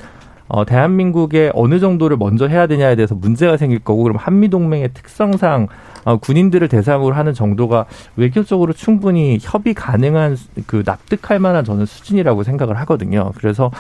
[0.48, 5.68] 어, 대한민국의 어느 정도를 먼저 해야 되냐에 대해서 문제가 생길 거고 그럼 한미 동맹의 특성상
[6.06, 12.80] 어, 군인들을 대상으로 하는 정도가 외교적으로 충분히 협의 가능한 그 납득할 만한 저는 수준이라고 생각을
[12.80, 13.32] 하거든요.
[13.36, 13.72] 그래서 어,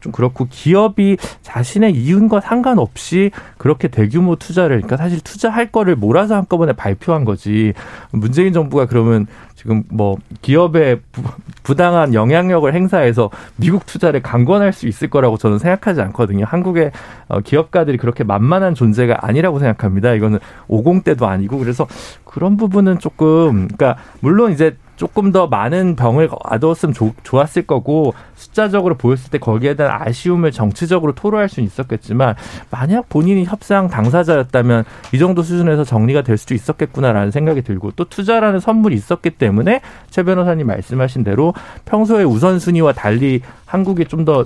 [0.00, 6.72] 좀 그렇고 기업이 자신의 이윤과 상관없이 그렇게 대규모 투자를 그러니까 사실 투자할 거를 몰아서 한꺼번에
[6.72, 7.74] 발표한 거지
[8.10, 11.22] 문재인 정부가 그러면 지금 뭐 기업에 부,
[11.62, 16.44] 부당한 영향력을 행사해서 미국 투자를 강권할 수 있을 거라고 저는 생각하지 않거든요.
[16.46, 16.90] 한국의
[17.28, 20.12] 어, 기업가들이 그렇게 만만한 존재가 아니라고 생각합니다.
[20.12, 21.86] 이거는 50 때도 아니고 그래서
[22.24, 28.96] 그런 부분은 조금 그러니까 물론 이제 조금 더 많은 병을 얻었으면 좋, 좋았을 거고 숫자적으로
[28.96, 32.34] 보였을 때 거기에 대한 아쉬움을 정치적으로 토로할 수는 있었겠지만
[32.70, 38.60] 만약 본인이 협상 당사자였다면 이 정도 수준에서 정리가 될 수도 있었겠구나라는 생각이 들고 또 투자라는
[38.60, 39.80] 선물이 있었기 때문에
[40.10, 41.54] 최 변호사님 말씀하신 대로
[41.84, 44.44] 평소에 우선순위와 달리 한국이 좀더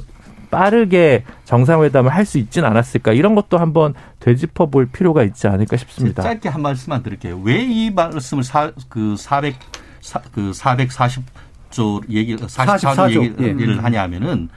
[0.51, 6.23] 빠르게 정상회담을 할 수 있진 않았을까 이런 것도 한번 되짚어 볼 필요가 있지 않을까 싶습니다.
[6.23, 7.39] 짧게 한 말씀만 드릴게요.
[7.45, 9.55] 왜 이 말씀을 사, 그 400,
[10.09, 13.81] 사, 그 440조 얘기, 44조 44조, 얘기를 예.
[13.81, 14.49] 하냐면은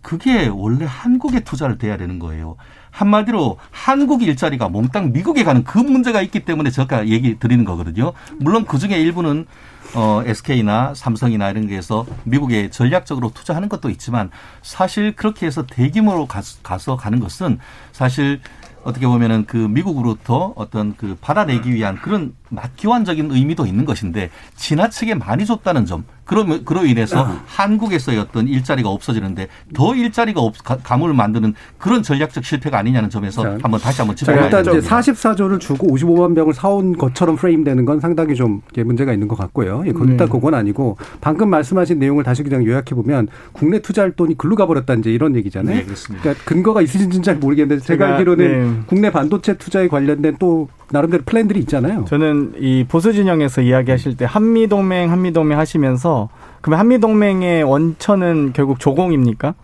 [0.00, 2.56] 그게 원래 한국에 투자를 돼야 되는 거예요.
[2.90, 8.12] 한마디로 한국 일자리가 몽땅 미국에 가는 그 문제가 있기 때문에 제가 얘기 드리는 거거든요.
[8.40, 9.46] 물론 그 중에 일부는
[9.94, 14.30] 어, SK나 삼성이나 이런 게에서 미국에 전략적으로 투자하는 것도 있지만
[14.62, 17.60] 사실 그렇게 해서 대규모로 가서 가는 것은
[17.92, 18.40] 사실
[18.82, 25.44] 어떻게 보면은 그 미국으로부터 어떤 그 받아내기 위한 그런 맞교환적인 의미도 있는 것인데 지나치게 많이
[25.46, 31.54] 줬다는 점 그러 그로 인해서 한국에서의 어떤 일자리가 없어지는데 더 일자리가 없 가- 가물을 만드는
[31.78, 35.00] 그런 전략적 실패가 아니냐는 점에서 자, 한번 다시 한번 자, 짚어봐야 일단 이제 됩니다.
[35.00, 39.82] 44조를 주고 55만 병을 사온 것처럼 프레임되는 건 상당히 좀 문제가 있는 것 같고요.
[39.86, 40.32] 예, 그- 일단 네.
[40.32, 45.10] 그건 아니고 방금 말씀하신 내용을 다시 그냥 요약해 보면 국내 투자할 돈이 글로 가버렸다 이제
[45.10, 45.76] 이런 얘기잖아요.
[45.76, 46.22] 네, 그렇습니다.
[46.22, 48.80] 그러니까 근거가 있으신지는 잘 모르겠는데 제가, 제가, 알기로는 네.
[48.86, 52.04] 국내 반도체 투자에 관련된 또 나름대로 플랜들이 있잖아요.
[52.06, 56.28] 저는 이 보수 진영에서 이야기하실 때 한미 동맹 한미 동맹 하시면서
[56.60, 59.54] 그러면 한미 동맹의 원천은 결국 조공입니까?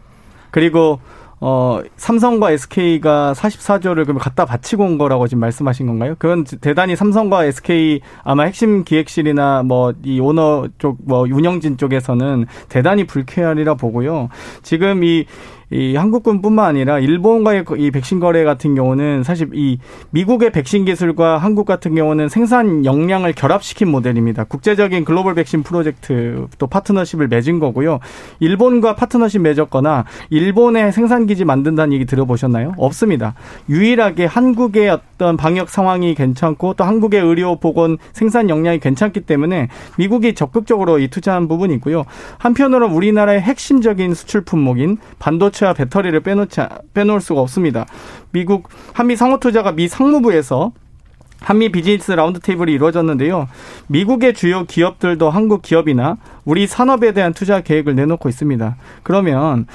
[0.51, 0.99] 그리고
[1.41, 6.17] 어 삼성과 SK가 44조를 그럼 갖다 바치고 온 거라고 지금 말씀하신 건가요?
[6.19, 13.05] 그건 대단히 삼성과 SK 아마 핵심 기획실이나 뭐 이 오너 쪽 뭐 운영진 쪽에서는 대단히
[13.05, 14.31] 불쾌하리라 보고요.
[14.63, 15.27] 지금 이
[15.71, 19.79] 이 한국군뿐만 아니라 일본과의 이 백신 거래 같은 경우는 사실 이
[20.11, 24.45] 미국의 백신 기술과 한국 같은 경우는 생산 역량을 결합시킨 모델입니다.
[24.45, 27.99] 국제적인 글로벌 백신 프로젝트 또 파트너십을 맺은 거고요.
[28.41, 32.73] 일본과 파트너십 맺었거나 일본의 생산 기지 만든다는 얘기 들어보셨나요?
[32.79, 33.35] 없습니다.
[33.69, 40.35] 유일하게 한국의 어떤 방역 상황이 괜찮고 또 한국의 의료 보건 생산 역량이 괜찮기 때문에 미국이
[40.35, 42.05] 적극적으로 이 투자한 부분이 있고요.
[42.39, 46.61] 한편으로 우리나라의 핵심적인 수출 품목인 반도체 와 배터리를 빼놓지
[46.95, 47.87] 빼놓을 수가 없습니다.
[48.31, 50.73] 미국 한미 상호 투자가 미 상무부에서
[51.41, 53.49] 한미 비즈니스 라운드 테이블이 이루어졌는데요.
[53.87, 58.77] 미국의 주요 기업들도 한국 기업이나 우리 산업에 대한 투자 계획을 내놓고 있습니다.
[59.03, 59.67] 그러면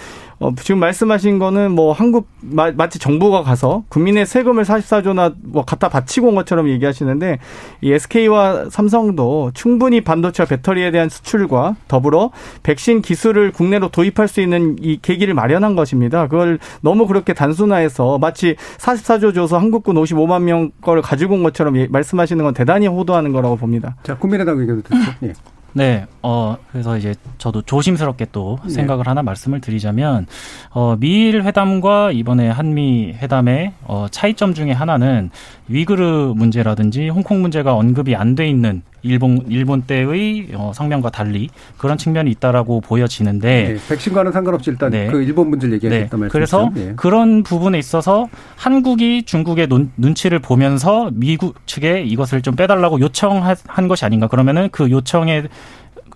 [0.43, 5.87] 어, 지금 말씀하신 거는 뭐 한국 마, 마치 정부가 가서 국민의 세금을 44조나 뭐 갖다
[5.87, 7.39] 바치고 온 것처럼 얘기하시는데
[7.79, 12.31] 이 SK와 삼성도 충분히 반도체와 배터리에 대한 수출과 더불어
[12.63, 16.27] 백신 기술을 국내로 도입할 수 있는 이 계기를 마련한 것입니다.
[16.27, 21.87] 그걸 너무 그렇게 단순화해서 마치 44조 줘서 한국군 55만 명 거를 가지고 온 것처럼 예,
[21.87, 23.95] 말씀하시는 건 대단히 호도하는 거라고 봅니다.
[24.03, 25.11] 자, 국민의당 의견도 듣죠.
[25.23, 25.33] 예.
[25.75, 28.69] 네, 어, 그래서 이제 저도 조심스럽게 또 네.
[28.69, 30.27] 생각을 하나 말씀을 드리자면,
[30.69, 35.31] 어, 미일 회담과 이번에 한미 회담의 어, 차이점 중에 하나는
[35.67, 41.97] 위그르 문제라든지 홍콩 문제가 언급이 안 돼 있는 일본, 일본 때의 어, 성명과 달리 그런
[41.97, 45.07] 측면이 있다라고 보여지는데, 네, 백신과는 상관없이 일단 네.
[45.07, 45.85] 그 일본 문제를 네.
[45.85, 46.31] 얘기하셨단 말씀이죠.
[46.31, 46.93] 그래서 예.
[46.95, 54.05] 그런 부분에 있어서 한국이 중국의 눈, 눈치를 보면서 미국 측에 이것을 좀 빼달라고 요청한 것이
[54.05, 54.27] 아닌가.
[54.27, 55.49] 그러면은 그 요청의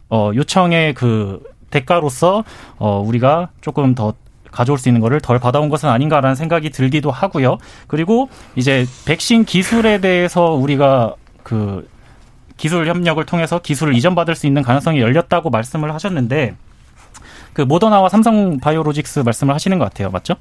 [0.09, 2.45] 어 요청의 그 대가로서
[2.77, 4.13] 어 우리가 조금 더
[4.51, 7.57] 가져올 수 있는 거를 덜 받아온 것은 아닌가라는 생각이 들기도 하고요.
[7.87, 11.87] 그리고 이제 백신 기술에 대해서 우리가 그
[12.57, 16.55] 기술 협력을 통해서 기술을 이전받을 수 있는 가능성이 열렸다고 말씀을 하셨는데
[17.53, 20.11] 그 모더나와 삼성 바이오로직스 말씀을 하시는 것 같아요.
[20.11, 20.35] 맞죠?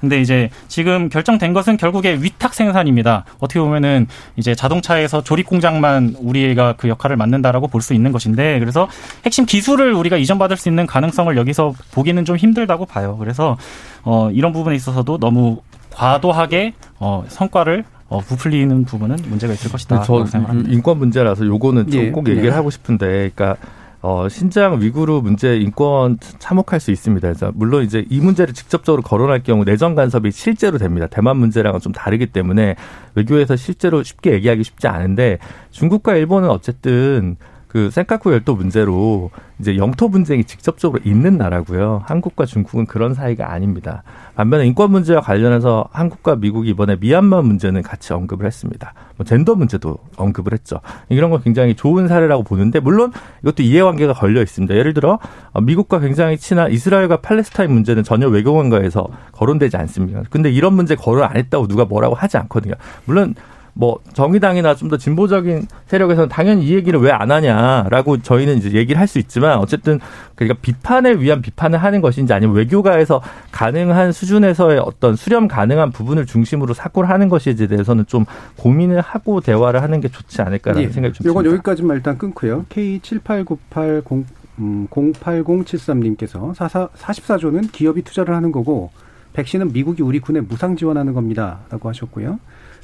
[0.00, 3.26] 근데 이제 지금 결정된 것은 결국에 위탁 생산입니다.
[3.38, 8.88] 어떻게 보면은 이제 자동차에서 조립 공장만 우리가 그 역할을 맡는다라고 볼 수 있는 것인데 그래서
[9.24, 13.16] 핵심 기술을 우리가 이전받을 수 있는 가능성을 여기서 보기는 좀 힘들다고 봐요.
[13.18, 13.58] 그래서
[14.02, 20.02] 어 이런 부분에 있어서도 너무 과도하게 어 성과를 어 부풀리는 부분은 문제가 있을 것이다.
[20.02, 20.26] 저.
[20.68, 22.10] 인권 문제라서 요거는 좀 예.
[22.10, 22.54] 꼭 얘기를 네.
[22.54, 23.56] 하고 싶은데, 그러니까
[24.02, 27.28] 어, 신장 위구르 문제 인권 참혹할 수 있습니다.
[27.28, 31.06] 그래서 물론 이제 이 문제를 직접적으로 거론할 경우 내정 간섭이 실제로 됩니다.
[31.06, 32.76] 대만 문제랑은 좀 다르기 때문에
[33.14, 35.38] 외교에서 실제로 쉽게 얘기하기 쉽지 않은데
[35.70, 37.36] 중국과 일본은 어쨌든
[37.70, 39.30] 그 센카쿠 열도 문제로
[39.60, 42.02] 이제 영토 분쟁이 직접적으로 있는 나라고요.
[42.04, 44.02] 한국과 중국은 그런 사이가 아닙니다.
[44.34, 48.92] 반면에 인권 문제와 관련해서 한국과 미국이 이번에 미얀마 문제는 같이 언급을 했습니다.
[49.16, 50.80] 뭐 젠더 문제도 언급을 했죠.
[51.10, 54.74] 이런 건 굉장히 좋은 사례라고 보는데 물론 이것도 이해관계가 걸려 있습니다.
[54.74, 55.20] 예를 들어
[55.52, 60.22] 어, 미국과 굉장히 친한 이스라엘과 팔레스타인 문제는 전혀 외교관과에서 거론되지 않습니다.
[60.28, 62.74] 근데 이런 문제 거론 안 했다고 누가 뭐라고 하지 않거든요.
[63.04, 63.36] 물론
[63.74, 69.00] 뭐 정의당이나 좀 더 진보적인 세력에서는 당연히 이 얘기를 왜 안 하냐라고 저희는 이제 얘기를
[69.00, 70.00] 할 수 있지만 어쨌든
[70.34, 73.20] 그러니까 비판을 위한 비판을 하는 것인지 아니면 외교가에서
[73.52, 78.24] 가능한 수준에서의 어떤 수렴 가능한 부분을 중심으로 사고를 하는 것인지에 대해서는 좀
[78.56, 80.92] 고민을 하고 대화를 하는 게 좋지 않을까라는 예.
[80.92, 81.50] 생각이 좀 듭니다.
[81.50, 82.64] 여기까지만 일단 끊고요.
[82.68, 84.24] K7898
[84.58, 88.90] 음, 080773님께서 44조는 기업이 투자를 하는 거고
[89.32, 91.60] 백신은 미국이 우리 군에 무상 지원하는 겁니다.
[91.70, 92.38] 라고 하셨고요.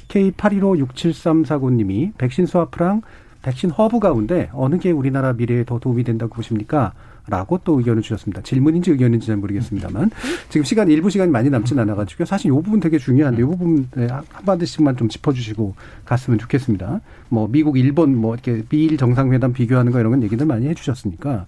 [0.07, 3.01] K81567349님이 백신 스와프랑
[3.41, 6.93] 백신 허브 가운데 어느 게 우리나라 미래에 더 도움이 된다고 보십니까?
[7.29, 8.41] 라고 또 의견을 주셨습니다.
[8.41, 10.11] 질문인지 의견인지 잘 모르겠습니다만
[10.49, 14.07] 지금 시간 일부 시간이 많이 남진 않아가지고 사실 이 부분 되게 중요한데 이 부분 네,
[14.31, 17.01] 한마디씩만 좀 짚어주시고 갔으면 좋겠습니다.
[17.27, 21.47] 뭐 미국, 일본 뭐 이렇게 미일 정상회담 비교하는 거 이런 건 얘기들 많이 해주셨으니까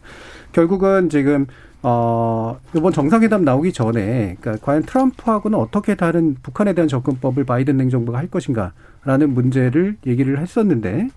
[0.51, 1.47] 결국은 지금
[1.81, 8.17] 어 이번 정상회담 나오기 전에 그러니까 과연 트럼프하고는 어떻게 다른 북한에 대한 접근법을 바이든 행정부가
[8.17, 11.09] 할 것인가라는 문제를 얘기를 했었는데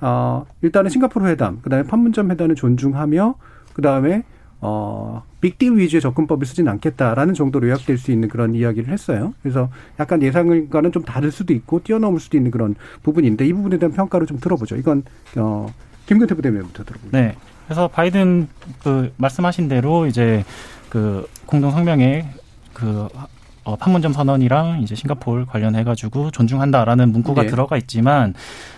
[0.00, 3.34] 어 일단은 싱가포르 회담 그 다음에 판문점 회담을 존중하며
[3.72, 4.22] 그 다음에
[4.66, 9.34] 어, 빅딜 위주의 접근법을 쓰진 않겠다라는 정도로 요약될 수 있는 그런 이야기를 했어요.
[9.42, 9.68] 그래서
[10.00, 14.26] 약간 예상과는 좀 다를 수도 있고 뛰어넘을 수도 있는 그런 부분인데 이 부분에 대한 평가를
[14.26, 14.76] 좀 들어보죠.
[14.76, 15.02] 이건
[15.36, 15.66] 어,
[16.06, 17.10] 김근태 부대변부터 들어보죠.
[17.12, 17.36] 네.
[17.66, 18.48] 그래서 바이든
[18.82, 20.44] 그 말씀하신 대로 이제
[20.88, 22.26] 그 공동 성명에
[22.72, 23.08] 그
[23.64, 27.48] 어, 판문점 선언이랑 이제 싱가포르 관련해 가지고 존중한다라는 문구가 네.
[27.48, 28.34] 들어가 있지만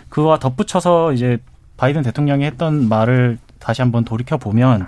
[0.09, 1.39] 그와 덧붙여서 이제
[1.77, 4.87] 바이든 대통령이 했던 말을 다시 한번 돌이켜 보면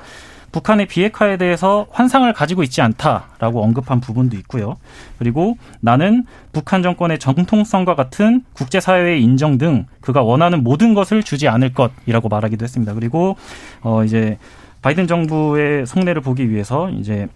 [0.53, 4.77] 북한의 비핵화에 대해서 환상을 가지고 있지 않다라고 언급한 부분도 있고요.
[5.19, 11.75] 그리고 나는 북한 정권의 정통성과 같은 국제사회의 인정 등 그가 원하는 모든 것을 주지 않을
[11.75, 12.95] 것이라고 말하기도 했습니다.
[12.95, 13.37] 그리고
[13.83, 14.39] 어 이제
[14.83, 17.29] 바이든 정부의 속내를 보기 위해서 이제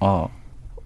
[0.00, 0.28] 어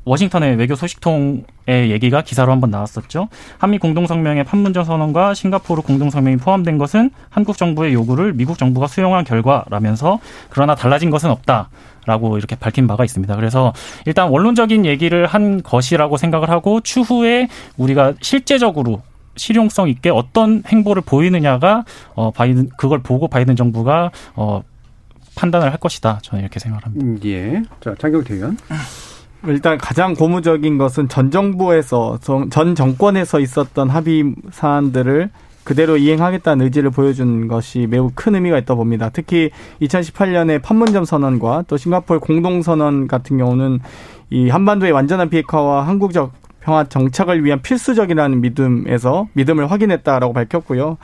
[0.09, 3.29] 워싱턴의 외교 소식통의 얘기가 기사로 한번 나왔었죠.
[3.59, 10.19] 한미 공동성명의 판문점 선언과 싱가포르 공동성명이 포함된 것은 한국 정부의 요구를 미국 정부가 수용한 결과라면서
[10.51, 11.69] 그러나 달라진 것은 없다.
[12.07, 13.37] 라고 이렇게 밝힌 바가 있습니다.
[13.37, 13.75] 그래서
[14.07, 19.03] 일단 원론적인 얘기를 한 것이라고 생각을 하고 추후에 우리가 실제적으로
[19.37, 24.63] 실용성 있게 어떤 행보를 보이느냐가 어 바이든 그걸 보고 바이든 정부가 어
[25.37, 26.21] 판단을 할 것이다.
[26.23, 27.05] 저는 이렇게 생각합니다.
[27.05, 27.63] 음, 예.
[27.81, 28.57] 자, 장경태 의원.
[29.47, 35.31] 일단 가장 고무적인 것은 전 정부에서 정- 전 정권에서 있었던 합의 사안들을
[35.65, 39.11] 그대로 이행하겠다는 의지를 보여준 것이 매우 큰 의미가 있다 봅니다.
[39.13, 39.51] 특히
[39.83, 43.81] 2018년에 판문점 선언과 또 싱가포르 공동 선언 같은 경우는
[44.31, 50.97] 이 한반도의 완전한 비핵화와 한국적 평화 정착을 위한 필수적이라는 믿음에서 믿음을 확인했다라고 밝혔고요.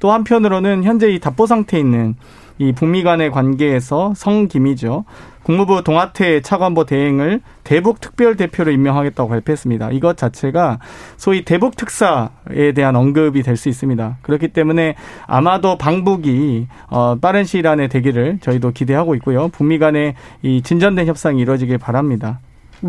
[0.00, 2.16] 또 한편으로는 현재 이 답보 상태에 있는
[2.58, 5.04] 이 북미 간의 관계에서 성김이죠.
[5.42, 9.92] 국무부 동아태 차관보 대행을 대북 특별 대표로 임명하겠다고 발표했습니다.
[9.92, 10.80] 이것 자체가
[11.16, 14.18] 소위 대북 특사에 대한 언급이 될 수 있습니다.
[14.22, 14.96] 그렇기 때문에
[15.26, 19.48] 아마도 방북이 어 빠른 시일 안에 되기를 저희도 기대하고 있고요.
[19.48, 22.40] 북미 간의 이 진전된 협상이 이루어지길 바랍니다.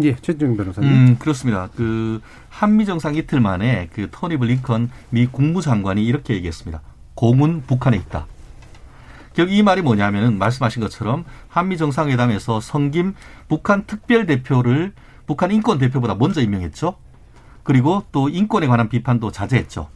[0.03, 0.89] 예, 최종 변호사님.
[0.91, 1.69] 음, 그렇습니다.
[1.75, 6.81] 그 한미 정상 이틀 만에 그 토니 블링컨 미 국무장관이 이렇게 얘기했습니다.
[7.13, 8.25] 공은 북한에 있다.
[9.37, 13.13] 결국 이 말이 뭐냐면은 말씀하신 것처럼 한미 정상회담에서 성김
[13.47, 14.93] 북한 특별 대표를
[15.27, 16.95] 북한 인권 대표보다 먼저 임명했죠.
[17.61, 19.89] 그리고 또 인권에 관한 비판도 자제했죠.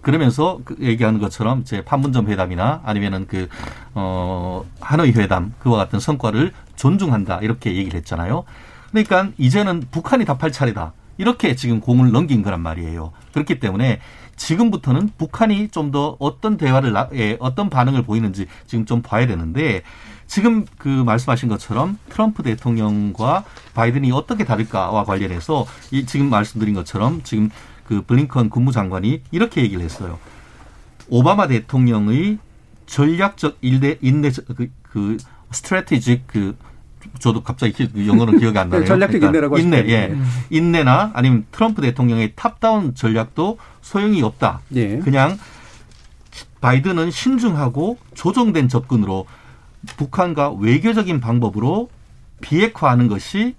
[0.00, 3.46] 그러면서 그 얘기하는 것처럼 제 판문점 회담이나 아니면은 그
[3.94, 8.42] 어 하노이 회담 그와 같은 성과를 존중한다 이렇게 얘기를 했잖아요.
[8.90, 10.94] 그러니까 이제는 북한이 답할 차례다.
[11.16, 13.12] 이렇게 지금 공을 넘긴 거란 말이에요.
[13.34, 14.00] 그렇기 때문에
[14.40, 19.82] 지금부터는 북한이 좀 더 어떤 대화를 예, 어떤 반응을 보이는지 지금 좀 봐야 되는데
[20.28, 27.50] 지금 그 말씀하신 것처럼 트럼프 대통령과 바이든이 어떻게 다를까와 관련해서 이 지금 말씀드린 것처럼 지금
[27.84, 30.20] 그 블링컨 국무장관이 이렇게 얘기를 했어요.
[31.08, 32.38] 오바마 대통령의
[32.86, 35.16] 전략적 일대 인내 그, 그
[35.50, 36.56] strategic 그
[37.20, 38.86] 저도 갑자기 영어는 기억이 안 나네요.
[38.88, 40.16] 전략적 인내라고 인내, 예.
[40.50, 44.60] 인내나 아니면 트럼프 대통령의 top-down 전략도 소용이 없다.
[44.74, 44.98] 예.
[44.98, 45.38] 그냥
[46.60, 49.26] 바이든은 신중하고 조정된 접근으로
[49.96, 51.88] 북한과 외교적인 방법으로
[52.40, 53.54] 비핵화하는 것이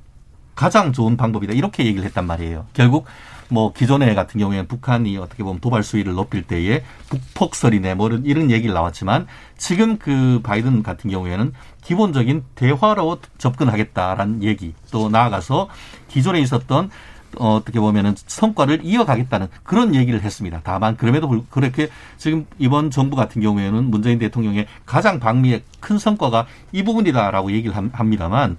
[0.56, 1.54] 가장 좋은 방법이다.
[1.54, 2.66] 이렇게 얘기를 했단 말이에요.
[2.74, 3.06] 결국
[3.52, 8.74] 뭐 기존에 같은 경우에는 북한이 어떻게 보면 도발 수위를 높일 때에 북폭설이네 뭐 이런 얘기를
[8.74, 9.28] 나왔지만
[9.58, 11.52] 지금 그 바이든 같은 경우에는
[11.84, 15.68] 기본적인 대화로 접근하겠다라는 얘기 또 나아가서
[16.08, 16.90] 기존에 있었던
[17.38, 20.62] 어, 어떻게 보면은 성과를 이어가겠다는 그런 얘기를 했습니다.
[20.64, 26.46] 다만 그럼에도 불 그렇게 지금 이번 정부 같은 경우에는 문재인 대통령의 가장 방미의 큰 성과가
[26.72, 28.58] 이 부분이다라고 얘기를 합니다만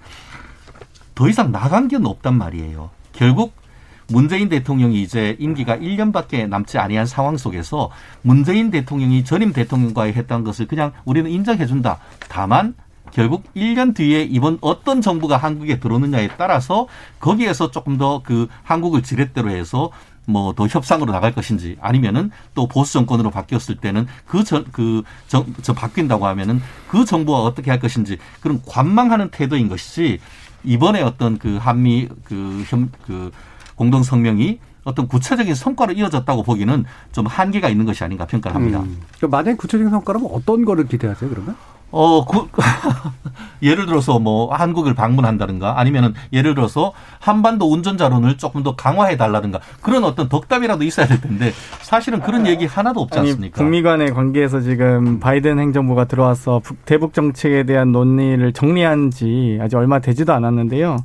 [1.15, 2.91] 더 이상 나간 게 없단 말이에요.
[3.11, 3.53] 결국
[4.07, 7.89] 문재인 대통령이 이제 임기가 1년밖에 남지 아니한 상황 속에서
[8.21, 11.99] 문재인 대통령이 전임 대통령과 했던 것을 그냥 우리는 인정해 준다.
[12.29, 12.75] 다만
[13.11, 16.87] 결국 1년 뒤에 이번 어떤 정부가 한국에 들어오느냐에 따라서
[17.19, 19.91] 거기에서 조금 더 그 한국을 지렛대로 해서
[20.25, 26.61] 뭐 더 협상으로 나갈 것인지 아니면은 또 보수 정권으로 바뀌었을 때는 그저그저 저 바뀐다고 하면은
[26.87, 30.19] 그 정부와 어떻게 할 것인지 그런 관망하는 태도인 것이지
[30.63, 33.31] 이번에 어떤 그 한미 그현그 그
[33.75, 38.81] 공동 성명이 어떤 구체적인 성과로 이어졌다고 보기는 좀 한계가 있는 것이 아닌가 평가를 합니다.
[38.81, 39.01] 음.
[39.29, 41.55] 만약 구체적인 성과라면 어떤 거를 기대하세요, 그러면?
[41.95, 42.47] 어, 그,
[43.61, 50.03] 예를 들어서 뭐 한국을 방문한다든가 아니면은 예를 들어서 한반도 운전자론을 조금 더 강화해 달라든가 그런
[50.03, 53.45] 어떤 덕담이라도 있어야 될 텐데 사실은 그런 얘기 하나도 없지 않습니까?
[53.45, 59.75] 아니, 북미 간의 관계에서 지금 바이든 행정부가 들어와서 대북 정책에 대한 논의를 정리한 지 아직
[59.75, 60.97] 얼마 되지도 않았는데요.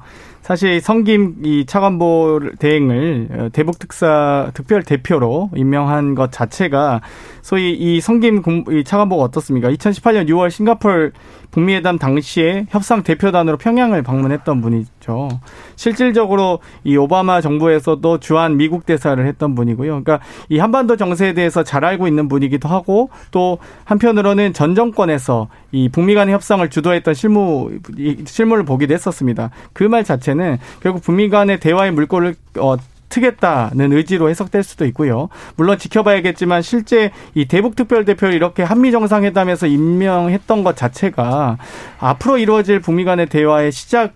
[0.48, 7.02] 사실 성김 이 차관보 대행을 어, 대북 특사 특별 대표로 임명한 것 자체가
[7.42, 9.68] 소위 이 성김 이 차관보가 어떻습니까?
[9.68, 11.12] 2018년 6월 싱가폴
[11.50, 15.28] 북미회담 당시에 협상 대표단으로 평양을 방문했던 분이죠.
[15.76, 20.02] 실질적으로 이 오바마 정부에서도 주한 미국 대사를 했던 분이고요.
[20.02, 25.88] 그러니까 이 한반도 정세에 대해서 잘 알고 있는 분이기도 하고 또 한편으로는 전 정권에서 이
[25.88, 27.70] 북미 간의 협상을 주도했던 실무
[28.26, 29.50] 실무를 보기도 했었습니다.
[29.72, 32.76] 그 말 자체는 결국 북미 간의 대화의 물꼬를 어
[33.08, 35.28] 트겠다는 의지로 해석될 수도 있고요.
[35.56, 41.58] 물론 지켜봐야겠지만 실제 이 대북 특별 대표를 이렇게 한미 정상회담에서 임명했던 것 자체가
[41.98, 44.14] 앞으로 이루어질 북미 간의 대화의 시작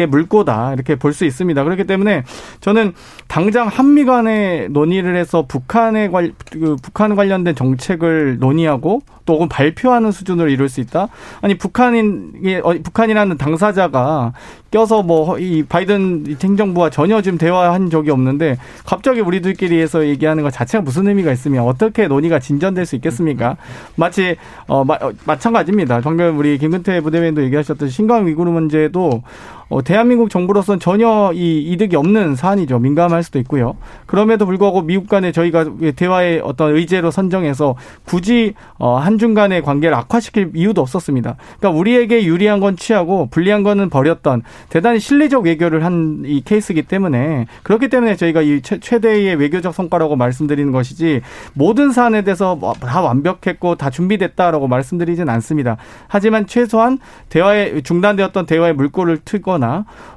[0.00, 1.62] 의 물꼬다 이렇게 볼 수 있습니다.
[1.64, 2.24] 그렇기 때문에
[2.60, 2.92] 저는
[3.28, 10.10] 당장 한미 간의 논의를 해서 북한에 관 그 북한 관련된 정책을 논의하고 또 혹은 발표하는
[10.10, 11.08] 수준으로 이룰 수 있다.
[11.42, 12.32] 아니 북한인
[12.64, 14.32] 어, 북한이라는 당사자가
[14.70, 20.50] 껴서 뭐 이 바이든 행정부와 전혀 지금 대화한 적이 없는데 갑자기 우리들끼리 해서 얘기하는 것
[20.52, 23.56] 자체가 무슨 의미가 있으면 어떻게 논의가 진전될 수 있겠습니까?
[23.96, 24.36] 마치
[24.66, 26.00] 어, 마, 어 마찬가지입니다.
[26.00, 29.22] 방금 우리 김근태 부대변인도 얘기하셨듯이 신강 위구르 문제도
[29.70, 32.78] 어, 대한민국 정부로서는 전혀 이 이득이 없는 사안이죠.
[32.78, 33.76] 민감할 수도 있고요.
[34.06, 35.64] 그럼에도 불구하고 미국 간에 저희가
[35.96, 41.36] 대화의 어떤 의제로 선정해서 굳이 어, 한중 간의 관계를 악화시킬 이유도 없었습니다.
[41.58, 47.46] 그러니까 우리에게 유리한 건 취하고 불리한 거는 버렸던 대단히 실리적 외교를 한 이 케이스이기 때문에
[47.62, 51.20] 그렇기 때문에 저희가 이 최대의 외교적 성과라고 말씀드리는 것이지
[51.54, 55.76] 모든 사안에 대해서 뭐다 완벽했고 다 준비됐다라고 말씀드리진 않습니다.
[56.08, 56.98] 하지만 최소한
[57.28, 59.59] 대화에 중단되었던 대화의 물꼬를 트거나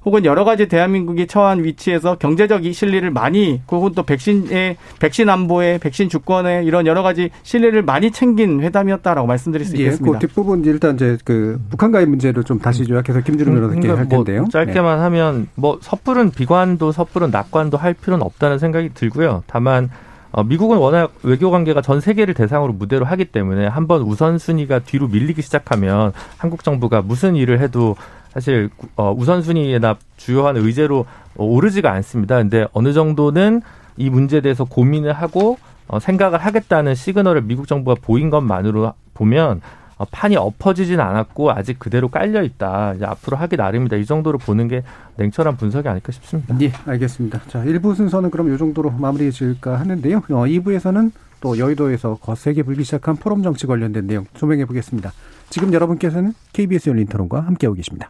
[0.06, 6.10] 혹은 여러 가지 대한민국이 처한 위치에서 경제적 실리를 많이 혹은 또 백신의 백신 안보에 백신
[6.10, 10.18] 주권에 이런 여러 가지 실리를 많이 챙긴 회담이었다라고 말씀드릴 수 있겠습니다.
[10.18, 13.96] 예, 그 뒷부분 일단 이제 그 북한과의 문제를 좀 다시 요약해서 김준우 음, 변호사께 할
[13.96, 14.42] 그러니까 뭐 텐데요.
[14.42, 15.02] 뭐 짧게만 네.
[15.04, 19.44] 하면 뭐 섣부른 비관도 섣부른 낙관도 할 필요는 없다는 생각이 들고요.
[19.48, 19.90] 다만
[20.34, 25.44] 어, 미국은 워낙 외교 관계가 전 세계를 대상으로 무대로 하기 때문에 한번 우선순위가 뒤로 밀리기
[25.44, 27.96] 시작하면 한국 정부가 무슨 일을 해도
[28.34, 31.06] 사실 어, 우선순위나 주요한 의제로
[31.36, 32.38] 오르지가 않습니다.
[32.38, 33.62] 근데 어느 정도는
[33.98, 35.58] 이 문제에 대해서 고민을 하고
[35.88, 39.62] 어, 생각을 하겠다는 시그널을 미국 정부가 보인 것만으로 보면
[39.98, 42.94] 어, 판이 엎어지진 않았고 아직 그대로 깔려 있다.
[42.96, 43.98] 이제 앞으로 하기 나름이다.
[43.98, 44.84] 이 정도로 보는 게
[45.18, 46.56] 냉철한 분석이 아닐까 싶습니다.
[46.62, 47.42] 예, 알겠습니다.
[47.48, 50.18] 자, 1부 순서는 그럼 이 정도로 마무리해 질까 하는데요.
[50.18, 51.12] 어, 2부에서는
[51.42, 55.12] 또 여의도에서 거세게 불기 시작한 포럼 정치 관련된 내용 조명해 보겠습니다.
[55.50, 58.10] 지금 여러분께서는 KBS 열린 토론과 함께하고 계십니다.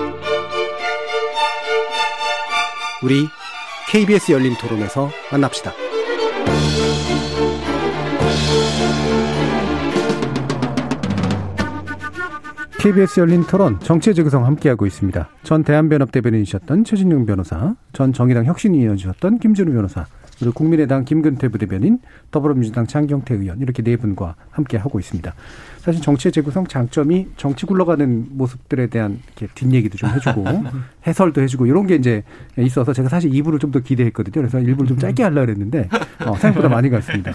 [3.03, 3.27] 우리
[3.89, 5.71] KBS 열린 토론에서 만납시다.
[12.77, 15.29] KBS 열린 토론 정치의 재구성 함께하고 있습니다.
[15.43, 20.05] 전 대한변협 대변인이셨던 최진용 변호사, 전 정의당 혁신위원이셨던 김준우 변호사,
[20.41, 21.99] 그리고 국민의당 김근태 부대변인,
[22.31, 25.33] 더불어민주당 장경태 의원 이렇게 네 분과 함께 하고 있습니다.
[25.77, 30.45] 사실 정치의 재구성 장점이 정치 굴러가는 모습들에 대한 이렇게 뒷얘기도 좀 해주고
[31.07, 32.23] 해설도 해주고 이런 게 이제
[32.57, 34.33] 있어서 제가 사실 2부를 좀 더 기대했거든요.
[34.33, 35.87] 그래서 1부를 좀 짧게 하려고 했는데
[36.25, 37.31] 어, 생각보다 많이 갔습니다.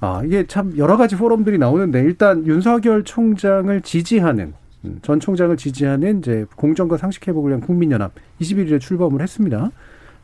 [0.00, 4.52] 아, 이게 참 여러 가지 포럼들이 나오는데 일단 윤석열 총장을 지지하는
[4.84, 9.70] 음, 전 총장을 지지하는 이제 공정과 상식 회복을 위한 국민연합 21일에 출범을 했습니다.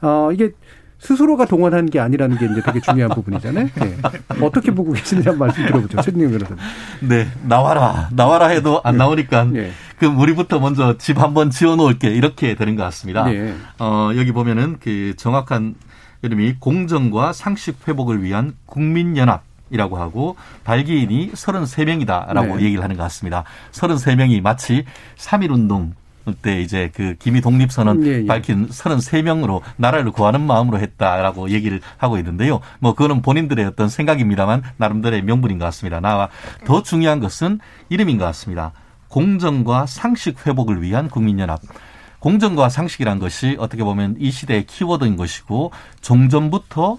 [0.00, 0.52] 어, 이게
[0.98, 3.68] 스스로가 동원한 게 아니라는 게 이제 되게 중요한 부분이잖아요.
[3.74, 3.96] 네.
[4.42, 6.00] 어떻게 보고 계시는지 한 말씀 들어보죠.
[6.02, 6.62] 최진영 변호사님.
[7.00, 8.98] 네, 나와라, 나와라 해도 안 네.
[8.98, 9.70] 나오니까 네.
[9.98, 13.24] 그럼 우리부터 먼저 집 한번 지어 놓을게 이렇게 되는 것 같습니다.
[13.24, 13.54] 네.
[13.78, 15.76] 어, 여기 보면은 그 정확한
[16.22, 19.42] 이름이 공정과 상식 회복을 위한 국민연합.
[19.70, 22.64] 이라고 하고 발기인이 33명이다라고 네.
[22.64, 23.44] 얘기를 하는 것 같습니다.
[23.72, 24.86] 33명이 마치
[25.18, 25.92] 3.1 운동
[26.34, 28.26] 때 이제 그 기미 독립 선언 예, 예.
[28.26, 32.60] 밝힌 33명으로 나라를 구하는 마음으로 했다라고 얘기를 하고 있는데요.
[32.78, 36.00] 뭐 그거는 본인들의 어떤 생각입니다만 나름대로의 명분인 것 같습니다.
[36.00, 36.28] 나와
[36.64, 38.72] 더 중요한 것은 이름인 것 같습니다.
[39.08, 41.60] 공정과 상식 회복을 위한 국민연합.
[42.20, 45.70] 공정과 상식이란 것이 어떻게 보면 이 시대의 키워드인 것이고
[46.00, 46.98] 종전부터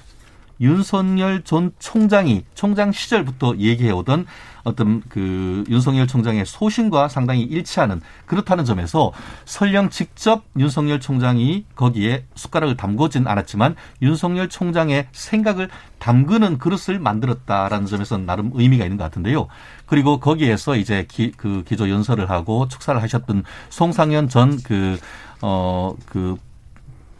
[0.61, 4.25] 윤석열 전 총장이 총장 시절부터 얘기해오던
[4.63, 9.11] 어떤 그 윤석열 총장의 소신과 상당히 일치하는 그렇다는 점에서
[9.45, 18.17] 설령 직접 윤석열 총장이 거기에 숟가락을 담그진 않았지만 윤석열 총장의 생각을 담그는 그릇을 만들었다라는 점에서
[18.17, 19.47] 나름 의미가 있는 것 같은데요.
[19.85, 24.97] 그리고 거기에서 이제 기, 그 기조 연설을 하고 축사를 하셨던 송상현 전 그,
[25.41, 26.37] 어, 그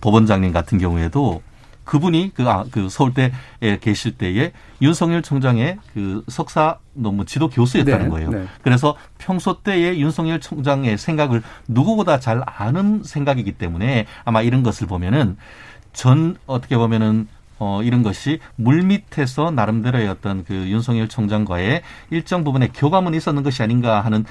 [0.02, 1.42] 법원장님 같은 경우에도
[1.90, 3.32] 그분이 그, 아, 그 서울대에
[3.82, 8.30] 계실 때에 윤석열 총장의 그 석사 논문 지도 교수였다는 네, 거예요.
[8.30, 8.46] 네.
[8.62, 15.38] 그래서 평소 때에 윤석열 총장의 생각을 누구보다 잘 아는 생각이기 때문에 아마 이런 것을 보면은
[15.92, 17.28] 전 어떻게 보면은
[17.60, 24.01] 어, 이런 것이 물밑에서 나름대로의 어떤 그 윤석열 총장과의 일정 부분의 교감은 있었는 것이 아닌가
[24.01, 24.26] 하는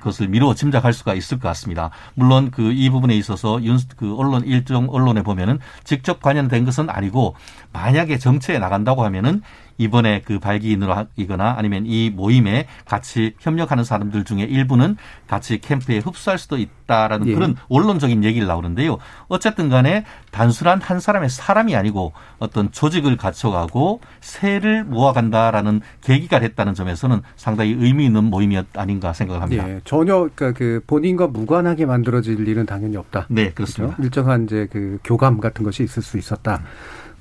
[0.00, 1.90] 것을 미루어 짐작할 수가 있을 것 같습니다.
[2.14, 7.34] 물론 그 이 부분에 있어서 윤, 그 언론, 일정 언론에 보면은 직접 관련된 것은 아니고
[7.72, 9.42] 만약에 정치에 나간다고 하면은
[9.78, 16.38] 이번에 그 발기인으로 이거나 아니면 이 모임에 같이 협력하는 사람들 중에 일부는 같이 캠프에 흡수할
[16.38, 17.34] 수도 있다라는 예.
[17.34, 18.98] 그런 원론적인 얘기를 나오는데요.
[19.28, 27.22] 어쨌든 간에 단순한 한 사람의 사람이 아니고 어떤 조직을 갖춰가고 새를 모아간다라는 계기가 됐다는 점에서는
[27.36, 29.68] 상당히 의미 있는 모임이 아닌가 생각을 합니다.
[29.68, 29.80] 예.
[29.84, 33.26] 전혀 그러니까 그 본인과 무관하게 만들어질 일은 당연히 없다.
[33.28, 33.94] 네, 그렇습니다.
[33.94, 34.02] 그렇죠?
[34.02, 36.62] 일정한 이제 그 교감 같은 것이 있을 수 있었다.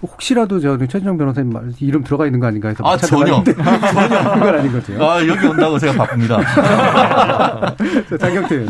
[0.01, 4.55] 혹시라도 저는 최진영 변호사님 말 이름 들어가 있는 거 아닌가 해서 아 전혀 전혀 그건
[4.55, 5.03] 아닌 거죠.
[5.03, 6.39] 아 여기 온다고 제가 바쁩니다.
[8.19, 8.65] 장경태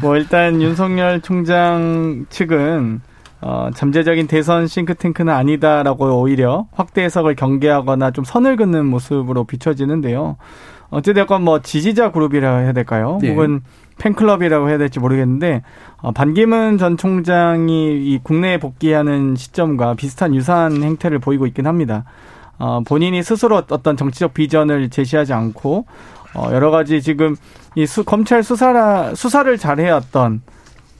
[0.00, 3.00] 뭐 일단 윤석열 총장 측은
[3.42, 10.36] 어, 잠재적인 대선 싱크탱크는 아니다라고 오히려 확대 해석을 경계하거나 좀 선을 긋는 모습으로 비춰지는데요.
[10.88, 13.18] 어찌됐건 뭐 지지자 그룹이라 해야 될까요?
[13.20, 13.30] 네.
[13.30, 13.60] 혹은
[13.98, 15.62] 팬클럽이라고 해야 될지 모르겠는데
[16.02, 22.04] 어, 반기문 전 총장이 이 국내에 복귀하는 시점과 비슷한 유사한 행태를 보이고 있긴 합니다.
[22.58, 25.86] 어, 본인이 스스로 어떤 정치적 비전을 제시하지 않고
[26.34, 27.36] 어, 여러 가지 지금
[27.74, 30.42] 이 수, 검찰 수사라 수사를 잘해왔던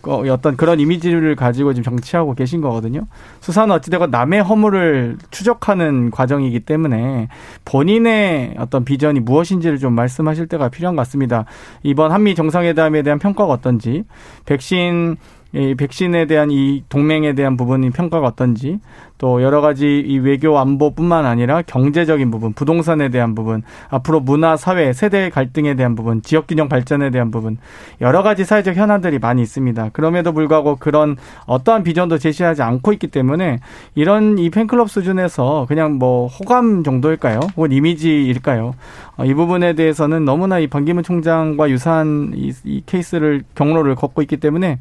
[0.06, 3.06] 어떤 그런 이미지를 가지고 지금 정치하고 계신 거거든요.
[3.40, 7.28] 수사는 어찌되건 남의 허물을 추적하는 과정이기 때문에
[7.64, 11.44] 본인의 어떤 비전이 무엇인지를 좀 말씀하실 때가 필요한 것 같습니다.
[11.82, 14.04] 이번 한미 정상회담에 대한 평가가 어떤지,
[14.44, 15.16] 백신
[15.56, 18.78] 이 백신에 대한 이 동맹에 대한 부분이 평가가 어떤지
[19.16, 24.92] 또 여러 가지 이 외교 안보뿐만 아니라 경제적인 부분, 부동산에 대한 부분, 앞으로 문화, 사회,
[24.92, 27.56] 세대 갈등에 대한 부분, 지역 균형 발전에 대한 부분
[28.02, 29.90] 여러 가지 사회적 현안들이 많이 있습니다.
[29.94, 33.60] 그럼에도 불구하고 그런 어떠한 비전도 제시하지 않고 있기 때문에
[33.94, 37.40] 이런 이 팬클럽 수준에서 그냥 뭐 호감 정도일까요?
[37.56, 38.74] 혹은 이미지일까요?
[39.16, 44.36] 어, 이 부분에 대해서는 너무나 이 반기문 총장과 유사한 이, 이 케이스를 경로를 걷고 있기
[44.36, 44.78] 때문에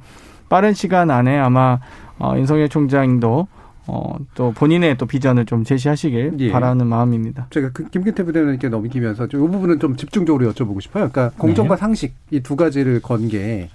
[0.50, 1.80] 빠른 시간 안에 아마
[2.20, 3.48] 어, 윤석열 총장도
[3.88, 6.52] 어, 또 본인의 또 비전을 좀 제시하시길 예.
[6.52, 7.48] 바라는 마음입니다.
[7.52, 11.10] 제가 그 김근태 부대변인께 넘기면서 이 부분은 좀 집중적으로 여쭤보고 싶어요.
[11.10, 11.80] 그러니까 공정과 네.
[11.80, 13.70] 상식 이 두 가지를 건 게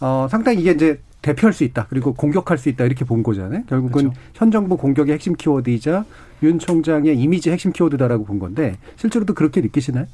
[0.00, 1.86] 어, 상당히 이게 이제 대표할 수 있다.
[1.88, 2.84] 그리고 공격할 수 있다.
[2.84, 3.62] 이렇게 본 거잖아요.
[3.68, 4.20] 결국은 그렇죠.
[4.34, 6.04] 현 정부 공격의 핵심 키워드이자
[6.42, 10.06] 윤 총장의 이미지 핵심 키워드다라고 본 건데 실제로도 그렇게 느끼시나요?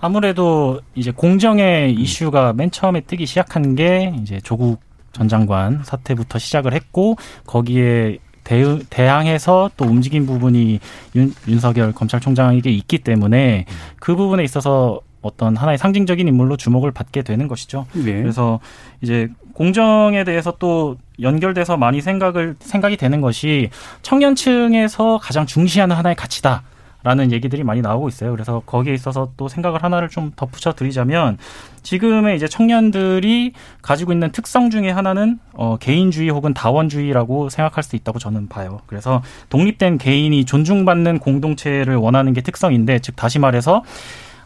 [0.00, 2.00] 아무래도 이제 공정의 음.
[2.00, 4.80] 이슈가 맨 처음에 뜨기 시작한 게 이제 조국
[5.16, 10.78] 전 장관 사태부터 시작을 했고 거기에 대, 대항해서 또 움직인 부분이
[11.14, 13.64] 윤, 윤석열 검찰총장에게 있기 때문에
[13.98, 17.86] 그 부분에 있어서 어떤 하나의 상징적인 인물로 주목을 받게 되는 것이죠.
[17.94, 18.20] 네.
[18.20, 18.60] 그래서
[19.00, 23.70] 이제 공정에 대해서 또 연결돼서 많이 생각을 생각이 되는 것이
[24.02, 26.62] 청년층에서 가장 중시하는 하나의 가치다.
[27.06, 28.32] 라는 얘기들이 많이 나오고 있어요.
[28.32, 31.38] 그래서 거기에 있어서 또 생각을 하나를 좀 덧붙여 드리자면
[31.84, 38.18] 지금의 이제 청년들이 가지고 있는 특성 중에 하나는 어, 개인주의 혹은 다원주의라고 생각할 수 있다고
[38.18, 38.80] 저는 봐요.
[38.86, 43.84] 그래서 독립된 개인이 존중받는 공동체를 원하는 게 특성인데 즉 다시 말해서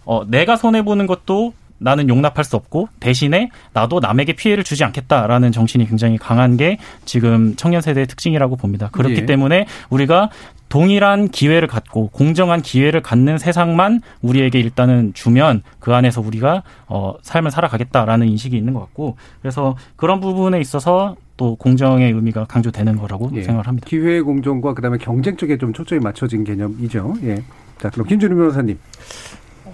[0.05, 5.51] 어, 내가 손해 보는 것도 나는 용납할 수 없고 대신에 나도 남에게 피해를 주지 않겠다라는
[5.51, 8.89] 정신이 굉장히 강한 게 지금 청년 세대의 특징이라고 봅니다.
[8.93, 9.27] 그렇기 예.
[9.27, 10.31] 때문에 우리가
[10.69, 17.51] 동일한 기회를 갖고 공정한 기회를 갖는 세상만 우리에게 일단은 주면 그 안에서 우리가 어 삶을
[17.51, 23.43] 살아가겠다라는 인식이 있는 것 같고 그래서 그런 부분에 있어서 또 공정의 의미가 강조되는 거라고 예.
[23.43, 23.87] 생각을 합니다.
[23.89, 27.15] 기회 공정과 그다음에 경쟁 쪽에 좀 초점이 맞춰진 개념이죠.
[27.25, 27.43] 예.
[27.79, 28.79] 자, 그럼 김준우 변호사님.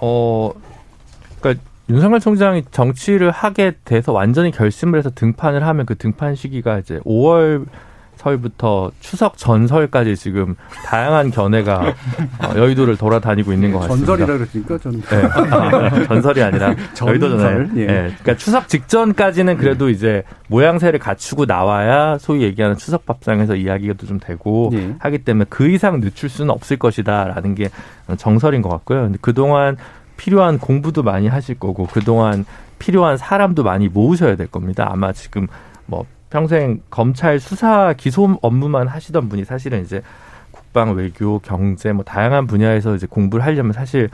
[0.00, 0.52] 어,
[1.40, 6.98] 그러니까 윤석열 총장이 정치를 하게 돼서 완전히 결심을 해서 등판을 하면 그 등판 시기가 이제
[7.00, 7.66] 5월
[8.16, 10.56] 설부터 추석 전설까지 지금
[10.86, 11.94] 다양한 견해가
[12.42, 14.06] 어, 여의도를 돌아다니고 있는 것 같습니다.
[14.06, 16.04] 전설이라 그랬으니까 저는 네.
[16.08, 16.74] 전설이 아니라
[17.06, 17.70] 여의도 전설.
[17.76, 17.86] 예.
[17.86, 17.94] 네.
[17.94, 24.70] 그러니까 추석 직전까지는 그래도 이제 모양새를 갖추고 나와야 소위 얘기하는 추석 밥상에서 이야기가 좀 되고
[24.72, 24.94] 예.
[24.98, 27.68] 하기 때문에 그 이상 늦출 수는 없을 것이다라는 게
[28.16, 29.02] 정설인 것 같고요.
[29.02, 29.76] 근데 그동안
[30.16, 32.44] 필요한 공부도 많이 하실 거고 그동안
[32.78, 34.88] 필요한 사람도 많이 모으셔야 될 겁니다.
[34.90, 35.46] 아마 지금
[35.86, 40.02] 뭐 평생 검찰 수사 기소 업무만 하시던 분이 사실은 이제
[40.50, 44.10] 국방 외교 경제 뭐 다양한 분야에서 이제 공부를 하려면 사실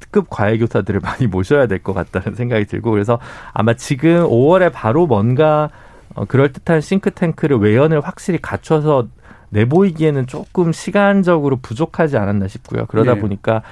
[0.00, 3.18] 특급 과외 교사들을 많이 모셔야 될 것 같다는 생각이 들고 그래서
[3.52, 5.70] 아마 지금 5월에 바로 뭔가
[6.14, 9.06] 어, 그럴 듯한 싱크탱크를 외연을 확실히 갖춰서
[9.50, 12.86] 내보이기에는 조금 시간적으로 부족하지 않았나 싶고요.
[12.86, 13.20] 그러다 네.
[13.20, 13.62] 보니까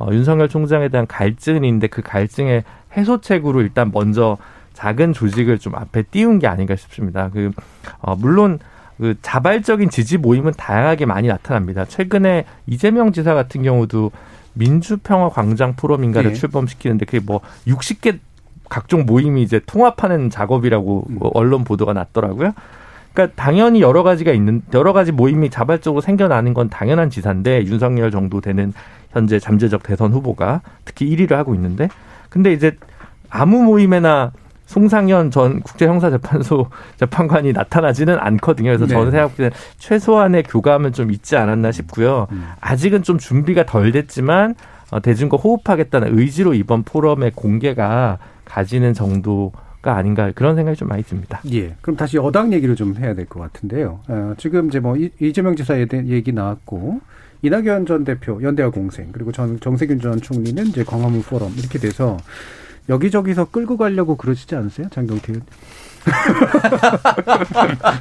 [0.00, 2.64] 어, 윤석열 총장에 대한 갈증인데 그 갈증의
[2.96, 4.38] 해소책으로 일단 먼저
[4.72, 7.28] 작은 조직을 좀 앞에 띄운 게 아닌가 싶습니다.
[7.28, 7.50] 그
[8.00, 8.58] 어, 물론
[8.98, 11.84] 그 자발적인 지지 모임은 다양하게 많이 나타납니다.
[11.84, 14.10] 최근에 이재명 지사 같은 경우도
[14.54, 16.36] 민주평화 광장 포럼인가를 네.
[16.36, 18.18] 출범시키는데 그게 뭐 60개
[18.70, 21.18] 각종 모임이 이제 통합하는 작업이라고 음.
[21.18, 22.54] 뭐 언론 보도가 났더라고요.
[23.12, 28.40] 그러니까 당연히 여러 가지가 있는 여러 가지 모임이 자발적으로 생겨나는 건 당연한 지사인데 윤석열 정도
[28.40, 28.72] 되는
[29.10, 31.88] 현재 잠재적 대선 후보가 특히 1위를 하고 있는데
[32.28, 32.76] 근데 이제
[33.28, 34.32] 아무 모임에나
[34.66, 38.68] 송상현 전 국제형사재판소 재판관이 나타나지는 않거든요.
[38.68, 38.94] 그래서 네.
[38.94, 42.28] 저는 때 최소한의 교감은 좀 있지 않았나 싶고요.
[42.30, 42.46] 음.
[42.60, 44.54] 아직은 좀 준비가 덜 됐지만
[44.92, 49.52] 어, 대중과 호흡하겠다는 의지로 이번 포럼의 공개가 가지는 정도
[49.82, 51.40] 가 아닌가 그런 생각이 좀 많이 듭니다.
[51.52, 51.74] 예.
[51.80, 54.00] 그럼 다시 여당 얘기를 좀 해야 될 것 같은데요.
[54.08, 55.56] 어, 지금 이제 뭐 이- 이재명
[55.86, 57.00] 대한 얘기 나왔고
[57.42, 62.18] 이낙연 전 대표 연대와 공생 그리고 전 정세균 전 총리는 이제 광화문 포럼 이렇게 돼서
[62.90, 65.46] 여기저기서 끌고 가려고 그러시지 않으세요, 장경태 의원?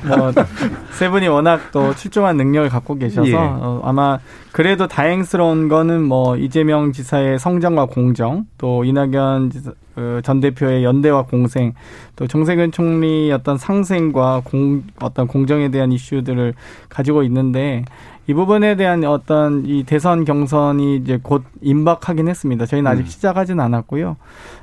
[0.08, 3.36] 뭐세 분이 워낙 또 출중한 능력을 갖고 계셔서 예.
[3.36, 4.20] 어, 아마
[4.52, 11.24] 그래도 다행스러운 거는 뭐 이재명 지사의 성장과 공정 또 이낙연 지사, 그 전 대표의 연대와
[11.24, 11.74] 공생
[12.16, 16.54] 또 정세균 총리 어떤 상생과 공 어떤 공정에 대한 이슈들을
[16.88, 17.84] 가지고 있는데
[18.28, 22.66] 이 부분에 대한 어떤 이 대선 경선이 이제 곧 임박하긴 했습니다.
[22.66, 23.06] 저희는 아직 음.
[23.08, 24.18] 시작하지는 않았고요.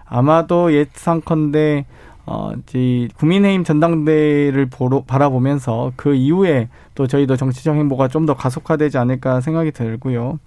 [0.07, 1.85] 아마도 예상컨대
[2.29, 8.99] 어, 이 국민의힘 전당대회를 보러, 바라보면서 그 이후에 또 저희도 정치적 행보가 좀 더 가속화되지
[8.99, 10.41] 않을까 생각이 들고요.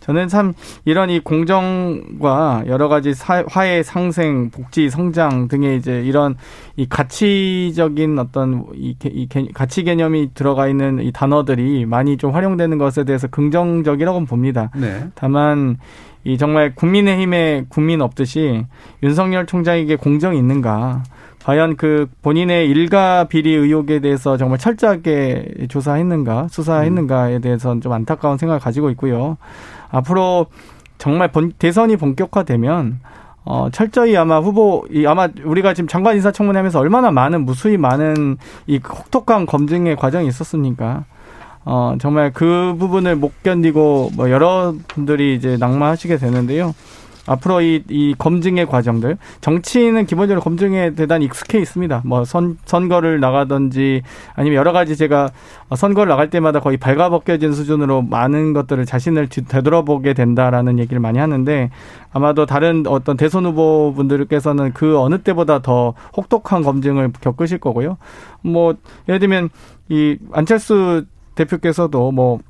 [0.00, 0.54] 저는 참
[0.84, 6.34] 이런 이 공정과 여러 가지 사, 화해 상생, 복지, 성장 등의 이제 이런
[6.76, 12.32] 이 가치적인 어떤 이, 개- 이 개- 가치 개념이 들어가 있는 이 단어들이 많이 좀
[12.32, 14.70] 활용되는 것에 대해서 긍정적이라고 봅니다.
[14.74, 15.06] 네.
[15.14, 15.76] 다만
[16.24, 18.66] 이 정말 국민의힘에 국민 없듯이
[19.02, 21.02] 윤석열 총장에게 공정이 있는가?
[21.44, 28.60] 과연 그 본인의 일가 비리 의혹에 대해서 정말 철저하게 조사했는가, 수사했는가에 대해서는 좀 안타까운 생각을
[28.60, 29.38] 가지고 있고요.
[29.90, 30.46] 앞으로
[30.98, 33.00] 정말 본, 대선이 본격화되면
[33.44, 38.36] 어, 철저히 아마 후보, 이 아마 우리가 지금 장관 인사청문회 하면서 얼마나 많은, 무수히 많은
[38.66, 41.04] 이 혹독한 검증의 과정이 있었습니까?
[41.64, 46.74] 어, 정말 그 부분을 못 견디고 뭐 여러분들이 이제 낙마하시게 되는데요.
[47.26, 52.02] 앞으로 이, 이 검증의 과정들, 정치인은 기본적으로 검증에 대단히 익숙해 있습니다.
[52.04, 54.02] 뭐 선, 선거를 나가든지
[54.34, 55.28] 아니면 여러 가지 제가
[55.76, 61.70] 선거를 나갈 때마다 거의 발가벗겨진 수준으로 많은 것들을 자신을 뒤- 되돌아보게 된다라는 얘기를 많이 하는데
[62.10, 67.98] 아마도 다른 어떤 대선 후보분들께서는 그 어느 때보다 더 혹독한 검증을 겪으실 거고요.
[68.42, 68.74] 뭐
[69.08, 69.50] 예를 들면
[69.88, 71.04] 이 안철수
[71.34, 72.40] 대표께서도 뭐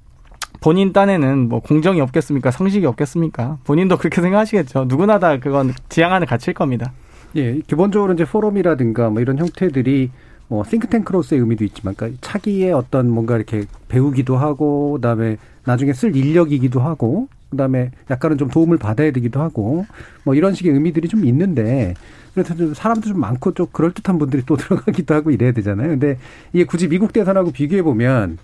[0.61, 2.51] 본인 딴에는 뭐 공정이 없겠습니까?
[2.51, 3.59] 상식이 없겠습니까?
[3.65, 4.85] 본인도 그렇게 생각하시겠죠.
[4.87, 6.93] 누구나 다 그건 지향하는 가치일 겁니다.
[7.37, 10.11] 예, 기본적으로 이제 포럼이라든가 뭐 이런 형태들이
[10.51, 16.81] 뭐 싱크탱크로서의 의미도 있지만, 그러니까 차기의 어떤 뭔가 이렇게 배우기도 하고, 그다음에 나중에 쓸 인력이기도
[16.81, 19.87] 하고, 그다음에 약간은 좀 도움을 받아야 되기도 하고,
[20.25, 21.95] 뭐 이런 식의 의미들이 좀 있는데,
[22.35, 25.89] 그래서 좀 사람도 좀 많고 좀 그럴 듯한 분들이 또 들어가기도 하고 이래야 되잖아요.
[25.91, 26.19] 근데
[26.53, 28.39] 이게 굳이 미국 대선하고 비교해 보면.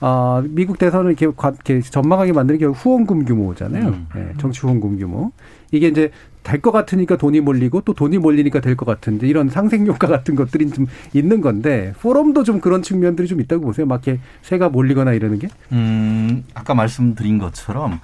[0.00, 3.88] 아, 미국 대선을 이렇게, 전망하게 만드는 게 후원금 규모잖아요.
[3.88, 4.06] 음.
[4.16, 5.32] 예, 정치 후원금 규모.
[5.72, 6.10] 이게 이제
[6.44, 10.34] 될 것 같으니까 돈이 몰리고 또 돈이 몰리니까 될 것 같은데 이런 상생 효과 같은
[10.34, 13.84] 것들이 좀 있는 건데 포럼도 좀 그런 측면들이 좀 있다고 보세요.
[13.86, 15.48] 막 이렇게 새가 몰리거나 이러는 게.
[15.72, 18.00] 음, 아까 말씀드린 것처럼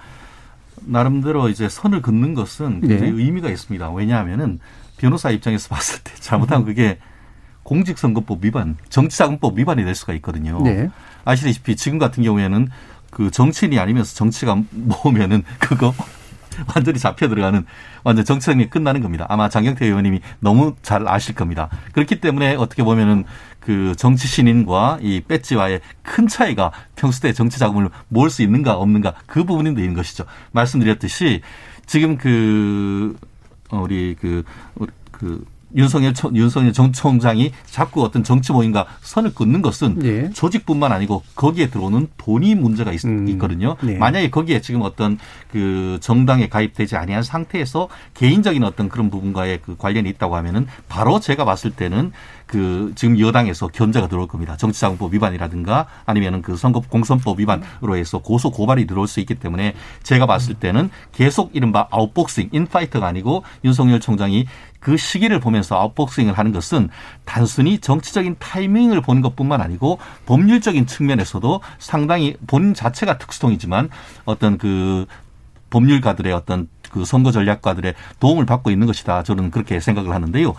[0.85, 3.23] 나름대로 이제 선을 긋는 것은 굉장히 네.
[3.23, 3.93] 의미가 있습니다.
[3.93, 4.59] 왜냐하면은
[4.99, 6.99] 변호사 입장에서 봤을 때 잘못하면 그게
[7.63, 10.61] 공직선거법 위반, 정치자금법 위반이 될 수가 있거든요.
[10.63, 10.91] 네.
[11.25, 12.69] 아시다시피 지금 같은 경우에는
[13.11, 15.95] 그 정치인이 아니면서 정치가 모으면은 그거
[16.75, 17.65] 완전히 잡혀 들어가는
[18.03, 19.27] 완전 정치적이 끝나는 겁니다.
[19.29, 21.69] 아마 장경태 의원님이 너무 잘 아실 겁니다.
[21.93, 23.25] 그렇기 때문에 어떻게 보면은
[23.61, 29.15] 그 정치 신인과 이 배지와의 큰 차이가 평소 때 정치 자금을 모을 수 있는가 없는가
[29.27, 30.25] 그 부분인데 있는 것이죠.
[30.53, 31.41] 말씀드렸듯이
[31.87, 33.17] 지금 그
[33.71, 34.45] 어, 우리 그,
[35.11, 35.45] 그
[35.77, 40.31] 윤석열 총- 윤석열 정 총장이 자꾸 어떤 정치 모임과 선을 긋는 것은 예.
[40.31, 43.39] 조직뿐만 아니고 거기에 들어오는 돈이 문제가 있, 음.
[43.39, 43.97] 거든요 네.
[43.97, 45.19] 만약에 거기에 지금 어떤
[45.51, 51.45] 그 정당에 가입되지 아니한 상태에서 개인적인 어떤 그런 부분과의 그 관련이 있다고 하면은 바로 제가
[51.45, 52.13] 봤을 때는
[52.47, 54.57] 그 지금 여당에서 견제가 들어올 겁니다.
[54.57, 60.27] 정치자금법 위반이라든가 아니면은 그 선거 공선법 위반으로 해서 고소 고발이 들어올 수 있기 때문에 제가
[60.27, 64.47] 봤을 때는 계속 이른바 아웃복싱 인파이터가 아니고 윤석열 총장이
[64.81, 66.91] 그 시기를 보면서 아웃복싱을 하는 것은
[67.25, 73.89] 단순히 정치적인 타이밍을 보는 것뿐만 아니고 법률적인 측면에서도 상당히 본인 자체가 특수통이지만
[74.27, 75.07] 어떤 그
[75.71, 79.25] 법률가들의 어떤 그 선거 전략가들의 도움을 받고 있는 것이다.
[79.25, 80.55] 저는 그렇게 생각을 하는데요.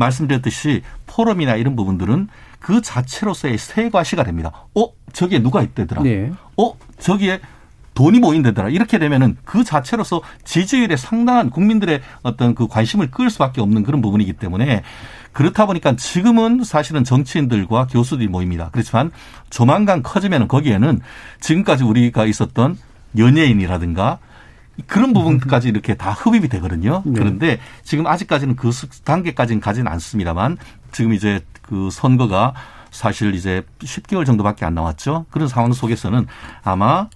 [0.00, 2.28] 말씀드렸듯이 포럼이나 이런 부분들은
[2.58, 4.50] 그 자체로서의 세과시가 됩니다.
[4.74, 4.88] 어?
[5.12, 6.02] 저기에 누가 있대더라.
[6.02, 6.32] 네.
[6.56, 6.72] 어?
[6.98, 7.40] 저기에
[7.94, 8.68] 돈이 모인다더라.
[8.70, 14.34] 이렇게 되면은 그 자체로서 지지율에 상당한 국민들의 어떤 그 관심을 끌 수밖에 없는 그런 부분이기
[14.34, 14.82] 때문에
[15.32, 18.70] 그렇다 보니까 지금은 사실은 정치인들과 교수들이 모입니다.
[18.72, 19.10] 그렇지만
[19.50, 21.00] 조만간 커지면 거기에는
[21.40, 22.78] 지금까지 우리가 있었던
[23.18, 24.18] 연예인이라든가
[24.86, 27.02] 그런 부분까지 이렇게 다 흡입이 되거든요.
[27.04, 27.12] 네.
[27.14, 28.70] 그런데 지금 아직까지는 그
[29.04, 30.56] 단계까지는 가지는 않습니다만
[30.92, 32.54] 지금 이제 그 선거가
[32.90, 35.26] 사실 이제 10개월 정도밖에 안 남았죠.
[35.30, 36.26] 그런 상황 속에서는
[36.62, 37.08] 아마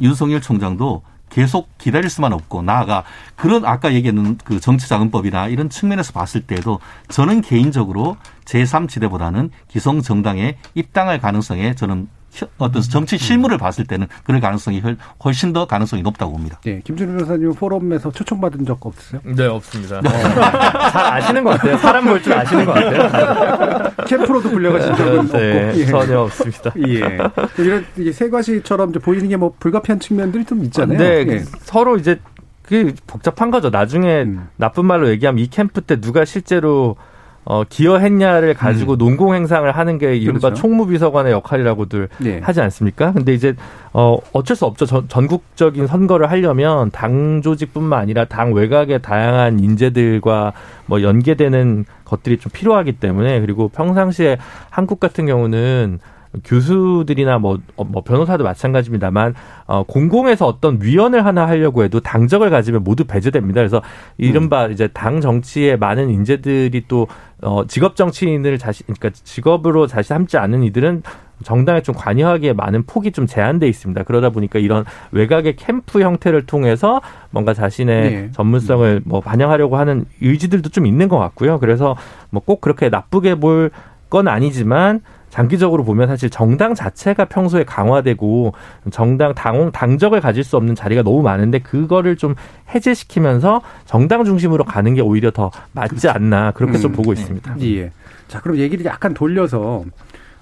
[0.00, 3.04] 윤석열 총장도 계속 기다릴 수만 없고 나아가
[3.36, 11.20] 그런 아까 얘기했는 그 정치자금법이나 이런 측면에서 봤을 때도 저는 개인적으로 제3지대보다는 기성 정당에 입당할
[11.20, 12.08] 가능성에 저는
[12.58, 16.58] 어떤 정치 실무를 봤을 때는 그럴 가능성이 훨- 훨씬 더 가능성이 높다고 봅니다.
[16.64, 19.20] 네, 김준우 변호사님 포럼에서 초청받은 적 없으세요?
[19.24, 20.00] 네, 없습니다.
[20.90, 21.76] 잘 아시는 것 같아요.
[21.78, 23.92] 사람 볼 줄 아시는 것 같아요.
[24.06, 25.80] 캠프로도 불려가신 적은 네, 없고.
[25.80, 25.86] 예.
[25.86, 26.72] 전혀 없습니다.
[26.88, 27.18] 예.
[27.58, 30.96] 이런 세과시처럼 이제 보이는 게 뭐 불가피한 측면들이 좀 있잖아요.
[30.98, 31.38] 네, 예.
[31.64, 32.18] 서로 이제
[32.62, 33.70] 그 복잡한 거죠.
[33.70, 34.48] 나중에 음.
[34.56, 36.96] 나쁜 말로 얘기하면 이 캠프 때 누가 실제로
[37.44, 40.60] 어, 기여했냐를 가지고 농공 행상을 하는 게 이른바 그렇죠.
[40.60, 42.40] 총무비서관의 역할이라고들 네.
[42.42, 43.12] 하지 않습니까?
[43.12, 43.54] 근데 이제
[43.92, 44.86] 어 어쩔 수 없죠.
[44.86, 50.52] 전, 전국적인 선거를 하려면 당 조직뿐만 아니라 당 외곽의 다양한 인재들과
[50.86, 54.38] 뭐 연계되는 것들이 좀 필요하기 때문에 그리고 평상시에
[54.70, 55.98] 한국 같은 경우는
[56.44, 59.34] 교수들이나 뭐, 어, 뭐 변호사도 마찬가지입니다만
[59.66, 63.60] 어, 공공에서 어떤 위원을 하나 하려고 해도 당적을 가지면 모두 배제됩니다.
[63.60, 63.82] 그래서
[64.16, 67.06] 이른바 이제 당 정치에 많은 인재들이 또
[67.42, 71.02] 어, 직업 정치인을 자신 그러니까 직업으로 자신 삼지 않은 이들은
[71.42, 74.04] 정당에 좀 관여하기에 많은 폭이 좀 제한돼 있습니다.
[74.04, 78.30] 그러다 보니까 이런 외곽의 캠프 형태를 통해서 뭔가 자신의 네.
[78.30, 81.58] 전문성을 뭐 반영하려고 하는 의지들도 좀 있는 것 같고요.
[81.58, 81.96] 그래서
[82.30, 83.70] 뭐 꼭 그렇게 나쁘게 볼
[84.12, 85.00] 건 아니지만
[85.32, 88.52] 장기적으로 보면 사실 정당 자체가 평소에 강화되고
[88.90, 92.34] 정당 당원 당적을 가질 수 없는 자리가 너무 많은데 그거를 좀
[92.74, 96.96] 해제시키면서 정당 중심으로 가는 게 오히려 더 맞지 않나 그렇게 좀 음.
[96.96, 97.56] 보고 있습니다.
[97.62, 97.90] 예.
[98.28, 99.86] 자, 그럼 얘기를 약간 돌려서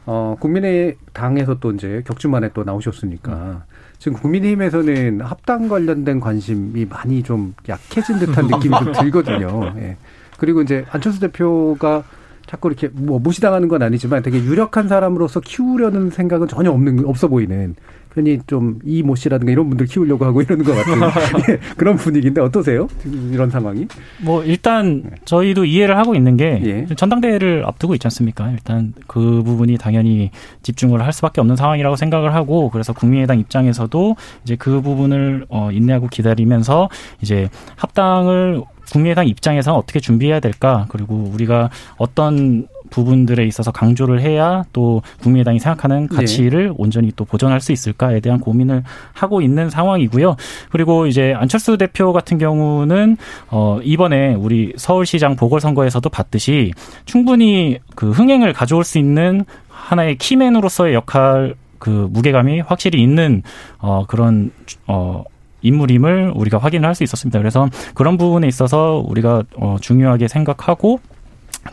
[0.07, 3.63] 어, 국민의 당에서 또 이제 격주만에 또 나오셨으니까
[4.01, 9.73] 지금 국민의힘에서는 합당 관련된 관심이 많이 좀 약해진 듯한 느낌이 좀 들거든요.
[9.77, 9.97] 예.
[10.37, 12.03] 그리고 이제 안철수 대표가
[12.51, 17.77] 자꾸 이렇게 뭐 무시당하는 건 아니지만 되게 유력한 사람으로서 키우려는 생각은 전혀 없는 없어 보이는
[18.15, 20.93] 괜히 좀 이 모 씨라든가 이런 분들 키우려고 하고 이러는 것 같은
[21.55, 22.89] 예, 그런 분위기인데 어떠세요?
[23.33, 23.87] 이런 상황이?
[24.23, 26.95] 뭐 일단 저희도 이해를 하고 있는 게 예.
[26.95, 28.51] 전당대회를 앞두고 있지 않습니까?
[28.51, 30.31] 일단 그 부분이 당연히
[30.63, 36.09] 집중을 할 수밖에 없는 상황이라고 생각을 하고 그래서 국민의당 입장에서도 이제 그 부분을 어 인내하고
[36.09, 36.89] 기다리면서
[37.23, 45.03] 이제 합당을 국민의당 입장에서는 어떻게 준비해야 될까 그리고 우리가 어떤 부분들에 있어서 강조를 해야 또
[45.23, 46.17] 국민의당이 생각하는 네.
[46.17, 48.83] 가치를 온전히 또 보존할 수 있을까에 대한 고민을
[49.13, 50.37] 하고 있는 상황이고요.
[50.71, 53.17] 그리고 이제 안철수 대표 같은 경우는
[53.51, 56.73] 어 이번에 우리 서울시장 보궐선거에서도 봤듯이
[57.05, 63.43] 충분히 그 흥행을 가져올 수 있는 하나의 키맨으로서의 역할 그 무게감이 확실히 있는
[63.79, 64.51] 어 그런
[64.87, 65.25] 어
[65.63, 67.39] 인물임을 우리가 확인을 할 수 있었습니다.
[67.39, 71.01] 그래서 그런 부분에 있어서 우리가 어 중요하게 생각하고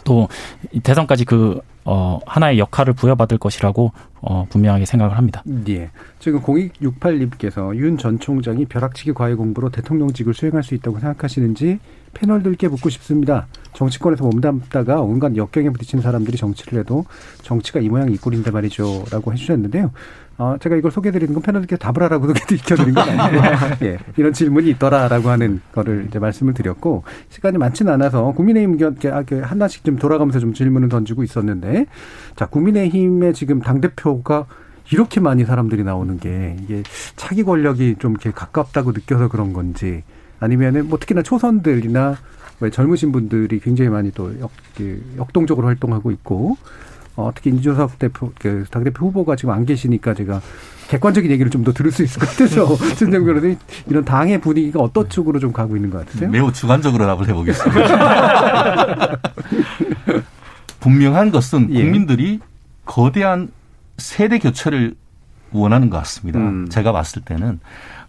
[0.03, 0.27] 또
[0.83, 1.59] 대선까지 그
[1.89, 5.41] 어, 하나의 역할을 부여받을 것이라고 어, 분명하게 생각을 합니다.
[5.69, 5.89] 예.
[6.19, 11.79] 지금 0268님께서 윤 전 총장이 벼락치기 과외 공부로 대통령직을 수행할 수 있다고 생각하시는지
[12.13, 13.47] 패널들께 묻고 싶습니다.
[13.73, 17.05] 정치권에서 몸담다가 온갖 역경에 부딪히는 사람들이 정치를 해도
[17.41, 19.05] 정치가 이 모양 이 꼴인데 말이죠.
[19.11, 19.91] 라고 해주셨는데요.
[20.37, 23.43] 어, 제가 이걸 소개해드리는 건 패널들께 답을 하라고 익혀드린 건 아니고,
[23.85, 29.23] 예, 이런 질문이 있더라라고 하는 거를 이제 말씀을 드렸고, 시간이 많지는 않아서 국민의힘 이렇게 아,
[29.23, 31.87] 그 하나씩 좀 돌아가면서 좀 질문을 던지고 있었는데,
[32.35, 34.45] 자, 국민의힘의 지금 당대표가
[34.91, 36.83] 이렇게 많이 사람들이 나오는 게 이게
[37.15, 40.03] 차기 권력이 좀 이렇게 가깝다고 느껴서 그런 건지
[40.39, 42.15] 아니면은 뭐 특히나 초선들이나
[42.59, 46.57] 왜 젊으신 분들이 굉장히 많이 또 역, 그 역동적으로 활동하고 있고
[47.17, 50.39] 어, 특히 이준석 대표, 그, 당 대표 후보가 지금 안 계시니까 제가
[50.87, 53.57] 객관적인 얘기를 좀 더 들을 수 있을 것 같아서, 신정 변호사님,
[53.87, 56.29] 이런 당의 분위기가 어떤 쪽으로 좀 가고 있는 것 같으세요?
[56.29, 59.17] 매우 주관적으로 답을 해보겠습니다.
[60.79, 61.81] 분명한 것은 예.
[61.83, 62.39] 국민들이
[62.85, 63.49] 거대한
[63.97, 64.95] 세대 교체를
[65.51, 66.39] 원하는 것 같습니다.
[66.39, 66.69] 음.
[66.69, 67.59] 제가 봤을 때는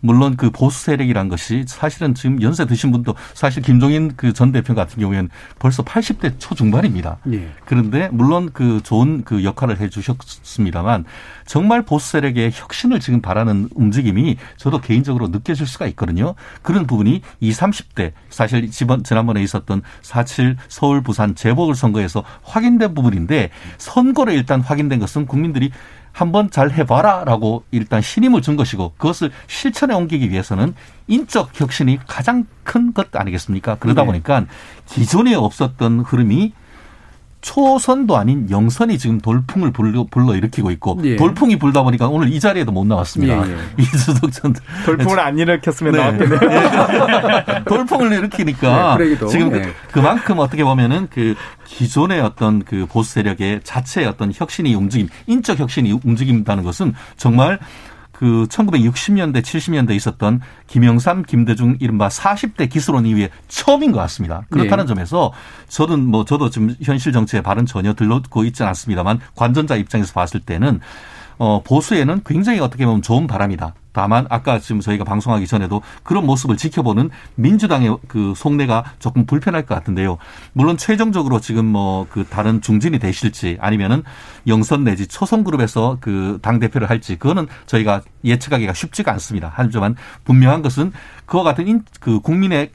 [0.00, 4.72] 물론 그 보수 세력이란 것이 사실은 지금 연세 드신 분도 사실 김종인 그 전 대표
[4.72, 7.18] 같은 경우에는 벌써 80대 초중반입니다.
[7.32, 7.48] 예.
[7.64, 11.04] 그런데 물론 그 좋은 그 역할을 해 주셨습니다만
[11.44, 16.36] 정말 보수 세력의 혁신을 지금 바라는 움직임이 저도 개인적으로 느껴질 수가 있거든요.
[16.62, 23.50] 그런 부분이 20, 30대 사실 지번 지난번에 있었던 4.7 서울 부산 재보궐 선거에서 확인된 부분인데
[23.78, 25.72] 선거로 일단 확인된 것은 국민들이
[26.12, 30.74] 한번 잘 해봐라라고 일단 신임을 준 것이고 그것을 실천 에 옮기기 위해서는
[31.06, 33.76] 인적 혁신이 가장 큰 것 아니겠습니까?
[33.76, 34.06] 그러다 네.
[34.06, 34.44] 보니까
[34.86, 36.52] 기존에 없었던 흐름이
[37.40, 41.14] 초선도 아닌 영선이 지금 돌풍을 불러, 불러 일으키고 있고 예.
[41.14, 43.46] 돌풍이 불다 보니까 오늘 이 자리에도 못 나왔습니다.
[43.46, 43.56] 예, 예.
[43.78, 45.98] 이주석 전 돌풍을 안 일으켰으면 네.
[45.98, 46.40] 나왔겠네요.
[47.64, 49.16] 돌풍을 일으키니까 네.
[49.28, 49.72] 지금 네.
[49.92, 51.36] 그, 만큼 어떻게 보면은 그
[51.66, 57.60] 기존의 어떤 그 보수 세력의 자체의 어떤 혁신이 움직임, 인적 혁신이 움직인다는 것은 정말
[58.18, 64.42] 그 1960년대, 70년대 있었던 김영삼, 김대중 이른바 40대 기술원 이후에 처음인 것 같습니다.
[64.50, 64.88] 그렇다는 네.
[64.88, 65.32] 점에서
[65.68, 70.80] 저는 뭐 저도 지금 현실 정치에 발은 전혀 들렀고 있지는 않습니다만 관전자 입장에서 봤을 때는
[71.38, 73.74] 어, 보수에는 굉장히 어떻게 보면 좋은 바람이다.
[73.98, 79.74] 다만 아까 지금 저희가 방송하기 전에도 그런 모습을 지켜보는 민주당의 그 속내가 조금 불편할 것
[79.74, 80.18] 같은데요.
[80.52, 84.04] 물론 최종적으로 지금 뭐 그 다른 중진이 되실지 아니면은
[84.46, 89.50] 영선 내지 초선 그룹에서 그 당 대표를 할지 그거는 저희가 예측하기가 쉽지가 않습니다.
[89.52, 90.92] 하지만 분명한 것은
[91.26, 92.70] 그와 같은 인, 그 국민의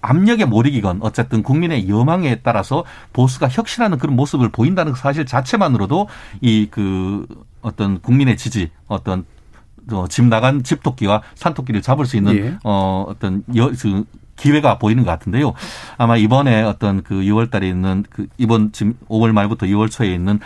[0.00, 6.06] 압력에 못 이기건 어쨌든 국민의 여망에 따라서 보수가 혁신하는 그런 모습을 보인다는 사실 자체만으로도
[6.42, 7.26] 이 그
[7.60, 9.39] 어떤 국민의 지지 어떤 어,
[10.08, 12.54] 집 나간 집토끼와 산토끼를 잡을 수 있는 예.
[12.64, 14.04] 어 어떤 여, 그
[14.36, 15.52] 기회가 보이는 것 같은데요.
[15.98, 20.40] 아마 이번에 어떤 그 6월 달에 있는 그 이번 지금 5월 말부터 6월 초에 있는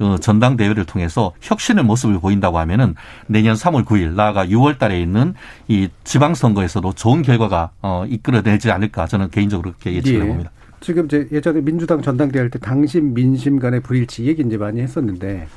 [0.00, 2.94] 어, 전당대회를 통해서 혁신의 모습을 보인다고 하면은
[3.26, 5.34] 내년 3월 9일 나아가 6월 달에 있는
[5.66, 10.24] 이 지방선거에서도 좋은 결과가 어, 이끌어내지 않을까 저는 개인적으로 그렇게 예측을 예.
[10.24, 10.50] 해봅니다.
[10.80, 14.80] 지금 이제 예전에 민주당 전당대회 할 때 당심 민심 간의 불일치 이 얘기 이제 많이
[14.80, 15.48] 했었는데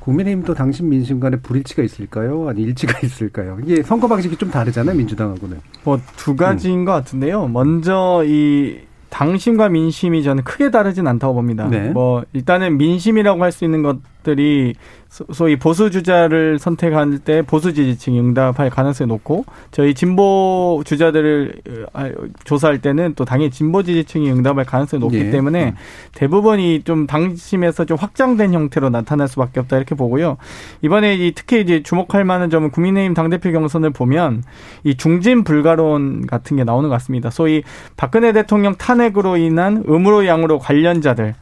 [0.00, 2.48] 국민의힘도 당심 민심 간의 불일치가 있을까요?
[2.48, 3.58] 아니 일치가 있을까요?
[3.64, 5.58] 이게 선거 방식이 좀 다르잖아요 민주당하고는.
[5.84, 7.48] 뭐 두 가지인 것 같은데요.
[7.48, 8.78] 먼저 이
[9.10, 11.66] 당심과 민심이 저는 크게 다르진 않다고 봅니다.
[11.68, 11.90] 네.
[11.90, 13.98] 뭐 일단은 민심이라고 할 수 있는 것
[14.28, 14.74] 들이
[15.08, 21.54] 소- 소위 보수 주자를 선택할 때 보수 지지층이 응답할 가능성이 높고 저희 진보 주자들을
[21.94, 22.10] 어,
[22.44, 25.30] 조사할 때는 또 당연히 진보 지지층이 응답할 가능성이 높기 예.
[25.30, 25.74] 때문에 음.
[26.14, 30.36] 대부분이 좀 당심에서 좀 확장된 형태로 나타날 수밖에 없다 이렇게 보고요.
[30.82, 34.42] 이번에 이 특히 이제 주목할 만한 점은 국민의힘 당대표 경선을 보면
[34.84, 37.30] 이 중진 불가론 같은 게 나오는 것 같습니다.
[37.30, 37.62] 소위
[37.96, 41.34] 박근혜 대통령 탄핵으로 인한 음으로 양으로 관련자들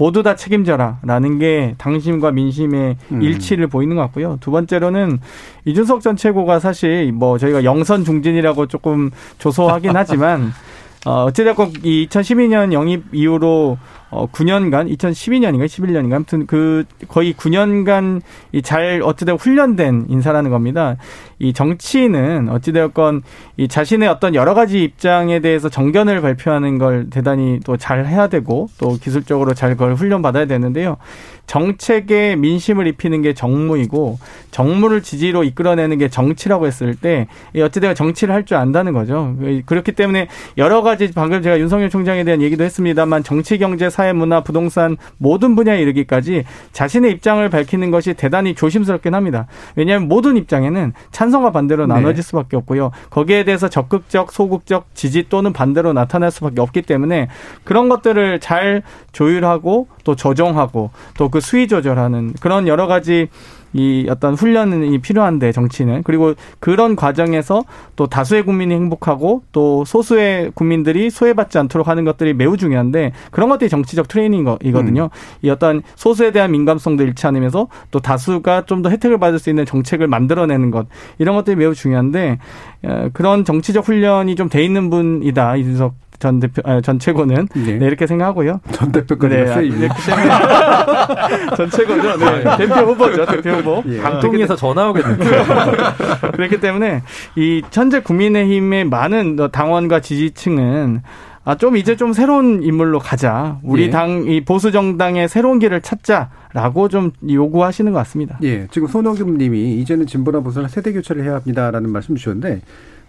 [0.00, 3.22] 모두 다 책임져라라는 게 당심과 민심의 음.
[3.22, 4.38] 일치를 보이는 것 같고요.
[4.40, 5.18] 두 번째로는
[5.66, 10.54] 이준석 전 최고가 사실 뭐 저희가 영선 중진이라고 조금 조소하긴 하지만
[11.04, 13.76] 어, 어찌됐건 이 2012년 영입 이후로
[14.10, 18.20] 어, 9년간, 2012년인가 11년인가 아무튼 그 거의 9년간
[18.52, 20.96] 이 잘 어찌되건 훈련된 인사라는 겁니다.
[21.38, 23.22] 이 정치인은 어찌되었건
[23.56, 28.68] 이 자신의 어떤 여러 가지 입장에 대해서 정견을 발표하는 걸 대단히 또 잘 해야 되고
[28.78, 30.98] 또 기술적으로 잘 그걸 훈련 받아야 되는데요.
[31.46, 34.18] 정책에 민심을 입히는 게 정무이고
[34.52, 37.26] 정무를 지지로 이끌어내는 게 정치라고 했을 때이
[37.62, 39.36] 어찌되건 정치를 할 줄 안다는 거죠.
[39.66, 44.42] 그렇기 때문에 여러 가지 방금 제가 윤석열 총장에 대한 얘기도 했습니다만 정치, 경제, 사회, 문화,
[44.42, 49.46] 부동산 모든 분야에 이르기까지 자신의 입장을 밝히는 것이 대단히 조심스럽긴 합니다.
[49.76, 51.94] 왜냐하면 모든 입장에는 찬성과 반대로 네.
[51.94, 52.92] 나눠질 수밖에 없고요.
[53.10, 57.28] 거기에 대해서 적극적, 소극적 지지 또는 반대로 나타날 수밖에 없기 때문에
[57.62, 58.82] 그런 것들을 잘
[59.12, 63.28] 조율하고 또 조정하고 또 그 수위 조절하는 그런 여러 가지
[63.72, 66.02] 이 어떤 훈련이 필요한데 정치는.
[66.02, 67.64] 그리고 그런 과정에서
[67.96, 73.70] 또 다수의 국민이 행복하고 또 소수의 국민들이 소외받지 않도록 하는 것들이 매우 중요한데 그런 것들이
[73.70, 75.10] 정치적 트레이닝이거든요.
[75.42, 79.66] 이 어떤 소수에 대한 민감성도 잃지 않으면서 또 다수가 좀 더 혜택을 받을 수 있는
[79.66, 80.86] 정책을 만들어내는 것.
[81.18, 82.38] 이런 것들이 매우 중요한데
[82.84, 87.78] 어, 그런 정치적 훈련이 좀 돼 있는 분이다 이준석 전 대표 아, 전 최고는 네.
[87.78, 88.60] 네, 이렇게 생각하고요.
[88.72, 89.64] 전 대표까지 네, 갔어요.
[89.64, 90.28] 이렇기 때문에
[91.56, 92.16] 전 최고죠.
[92.18, 93.26] 네, 대표 후보죠.
[93.26, 93.82] 대표 후보.
[93.88, 94.00] 예.
[94.02, 95.24] 방통위에서 전화 오겠는데.
[96.36, 97.02] 그렇기 때문에
[97.36, 101.00] 이 현재 국민의힘의 많은 당원과 지지층은
[101.42, 103.58] 아, 좀 이제 좀 새로운 인물로 가자.
[103.62, 103.90] 우리 예.
[103.90, 108.38] 당, 이 보수 정당의 새로운 길을 찾자라고 좀 요구하시는 것 같습니다.
[108.42, 112.60] 예, 지금 손영금 님이 이제는 진보나 보수나 세대 교체를 해야 합니다라는 말씀 주셨는데,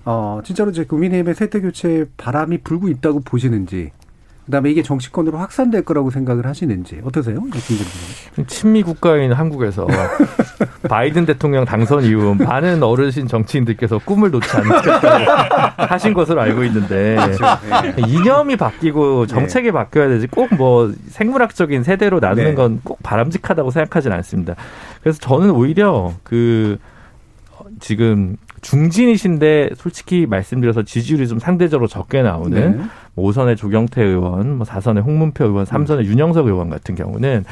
[0.05, 3.91] 어, 진짜로 제 국민의힘의 세대 교체 바람이 불고 있다고 보시는지,
[4.45, 7.39] 그 다음에 이게 정치권으로 확산될 거라고 생각을 하시는지, 어떠세요?
[7.41, 7.85] 김준님.
[8.47, 9.87] 친미 국가인 한국에서
[10.89, 15.31] 바이든 대통령 당선 이후 많은 어르신 정치인들께서 꿈을 놓지 않겠다고
[15.87, 17.17] 하신 것으로 알고 있는데
[18.07, 22.55] 이념이 바뀌고 정책이 바뀌어야 되지 꼭 뭐 생물학적인 세대로 나누는 네.
[22.55, 24.55] 건꼭 바람직하다고 생각하지는 않습니다.
[25.01, 26.77] 그래서 저는 오히려 그
[27.57, 32.83] 어, 지금 중진이신데 솔직히 말씀드려서 지지율이 좀 상대적으로 적게 나오는 네.
[33.13, 37.45] 뭐 5선의 조경태 의원, 뭐 4선의 홍문표 의원, 3선의 윤영석 의원 같은 경우는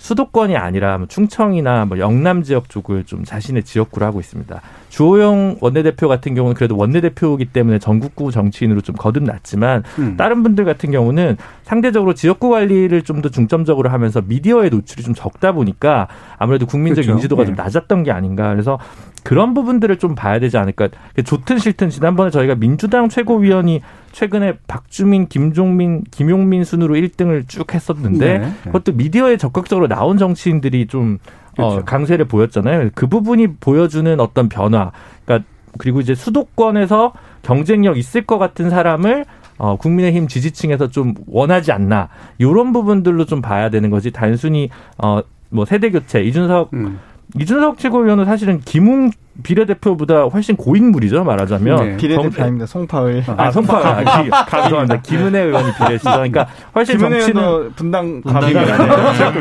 [0.00, 4.60] 수도권이 아니라 뭐 충청이나 뭐 영남 지역 쪽을 좀 자신의 지역구로 하고 있습니다.
[4.88, 10.16] 주호영 원내대표 같은 경우는 그래도 원내대표이기 때문에 전국구 정치인으로 좀 거듭났지만 음.
[10.16, 15.52] 다른 분들 같은 경우는 상대적으로 지역구 관리를 좀 더 중점적으로 하면서 미디어의 노출이 좀 적다
[15.52, 17.18] 보니까 아무래도 국민적 그렇죠.
[17.18, 17.46] 인지도가 네.
[17.48, 18.48] 좀 낮았던 게 아닌가.
[18.48, 18.78] 그래서
[19.22, 20.88] 그런 부분들을 좀 봐야 되지 않을까.
[21.22, 23.82] 좋든 싫든 지난번에 저희가 민주당 최고위원이
[24.12, 28.52] 최근에 박주민, 김종민, 김용민 순으로 1등을 쭉 했었는데 네.
[28.64, 31.18] 그것도 미디어에 적극적으로 나온 정치인들이 좀
[31.58, 31.76] 어, 그렇죠.
[31.76, 32.90] 어, 강세를 보였잖아요.
[32.94, 34.92] 그 부분이 보여주는 어떤 변화.
[35.24, 35.48] 그러니까
[35.78, 39.24] 그리고 이제 수도권에서 경쟁력 있을 것 같은 사람을
[39.58, 42.08] 어, 국민의힘 지지층에서 좀 원하지 않나.
[42.40, 44.10] 요런 부분들로 좀 봐야 되는 거지.
[44.10, 46.98] 단순히 어, 뭐 세대 교체 이준석 음.
[47.38, 49.10] 이준석 최고위원은 사실은 김웅
[49.42, 51.84] 비례대표보다 훨씬 고인물이죠 말하자면.
[51.84, 51.96] 네.
[51.96, 52.42] 비례대표.
[52.42, 52.66] 아닙니다.
[52.66, 54.30] 송파의 아, 아 송파 아, 기,
[54.62, 55.00] 죄송합니다.
[55.02, 58.74] 김은혜 의원이 비례시죠 그러니까 훨씬 정치는 분당 분당이네요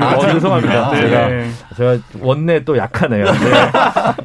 [0.04, 0.92] 어, 죄송합니다.
[0.92, 1.02] 네.
[1.02, 3.26] 제가 제가 원내 또 약하네요.
[3.26, 3.32] 네.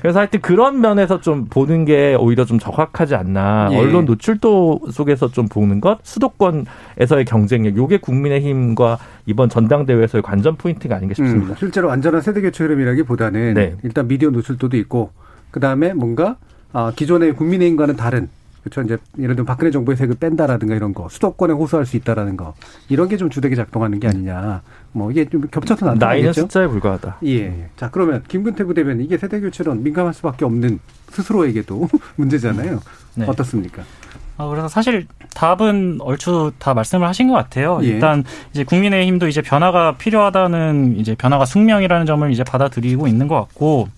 [0.01, 3.69] 그래서 하여튼 그런 면에서 좀 보는 게 오히려 좀 정확하지 않나.
[3.73, 3.77] 예.
[3.77, 5.99] 언론 노출도 속에서 좀 보는 것?
[6.03, 7.77] 수도권에서의 경쟁력.
[7.77, 11.53] 요게 국민의힘과 이번 전당대회에서의 관전 포인트가 아닌가 싶습니다.
[11.53, 13.75] 음, 실제로 안전한 세대 교체 흐름이라기보다는 네.
[13.83, 15.11] 일단 미디어 노출도도 있고
[15.55, 16.35] 그 다음에 뭔가
[16.73, 18.29] 아, 기존의 국민의힘과는 다른
[18.65, 18.83] 그렇죠.
[18.83, 22.55] 이제 예를 들면 박근혜 정부의 세금 뺀다라든가 이런 거 수도권에 호소할 수 있다라는 거
[22.89, 24.63] 이런 게 좀 주되게 작동하는 게 아니냐.
[24.91, 26.07] 뭐 이게 좀 겹쳐서 나타나겠죠.
[26.07, 27.19] 나이는 숫자에 불과하다.
[27.27, 27.69] 예.
[27.77, 30.81] 자 그러면 김근태 부대변인 이게 세대 교체론 민감할 수밖에 없는
[31.11, 32.81] 스스로에게도 문제잖아요.
[33.15, 33.27] 네.
[33.29, 33.85] 어떻습니까?
[34.37, 37.79] 어, 그래서 사실 답은 얼추 다 말씀을 하신 것 같아요.
[37.83, 37.87] 예.
[37.87, 43.89] 일단 이제 국민의힘도 이제 변화가 필요하다는 이제 변화가 숙명이라는 점을 이제 받아들이고 있는 것 같고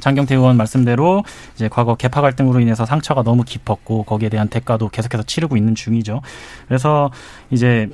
[0.00, 1.24] 장경태 의원 말씀대로
[1.54, 6.20] 이제 과거 개파 갈등으로 인해서 상처가 너무 깊었고 거기에 대한 대가도 계속해서 치르고 있는 중이죠.
[6.68, 7.10] 그래서
[7.50, 7.88] 이제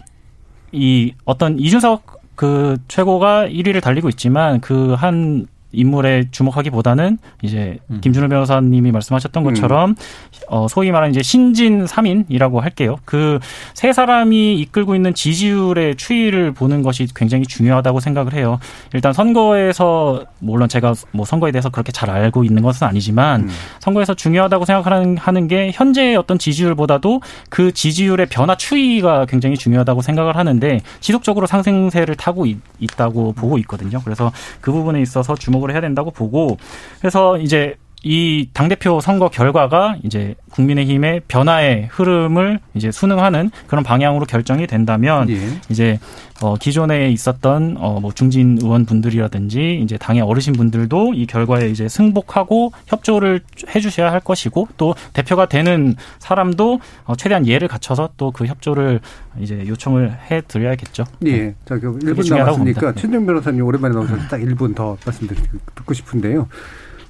[0.73, 8.01] 이 어떤 이준석 그 최고가 1위를 달리고 있지만 그 한 인물에 주목하기보다는 이제 음.
[8.01, 9.95] 김준호 변호사님이 말씀하셨던 것처럼 음.
[10.49, 12.97] 어 소위 말하는 이제 신진 3인이라고 할게요.
[13.05, 13.39] 그
[13.75, 18.59] 세 사람이 이끌고 있는 지지율의 추이를 보는 것이 굉장히 중요하다고 생각을 해요.
[18.93, 23.49] 일단 선거에서 물론 제가 뭐 선거에 대해서 그렇게 잘 알고 있는 것은 아니지만 음.
[23.81, 30.37] 선거에서 중요하다고 생각하는 하는 게 현재의 어떤 지지율보다도 그 지지율의 변화 추이가 굉장히 중요하다고 생각을
[30.37, 34.01] 하는데 지속적으로 상승세를 타고 있, 있다고 보고 있거든요.
[34.05, 36.57] 그래서 그 부분에 있어서 주목 주목을 해야 된다고 보고
[36.99, 44.67] 그래서 이제 이 당대표 선거 결과가 이제 국민의힘의 변화의 흐름을 이제 순응하는 그런 방향으로 결정이
[44.67, 45.39] 된다면 예.
[45.69, 45.99] 이제
[46.43, 52.73] 어 기존에 있었던 어뭐 중진 의원 분들이라든지 이제 당의 어르신 분들도 이 결과에 이제 승복하고
[52.87, 53.41] 협조를
[53.75, 59.01] 해 주셔야 할 것이고 또 대표가 되는 사람도 어 최대한 예를 갖춰서 또 그 협조를
[59.39, 61.05] 이제 요청을 해 드려야겠죠.
[61.27, 61.55] 예.
[61.67, 66.49] 자, 그 1분 남았으니까 최정 변호사님 오랜만에 나오셔서 딱 1분 더 말씀드리고 싶은데요.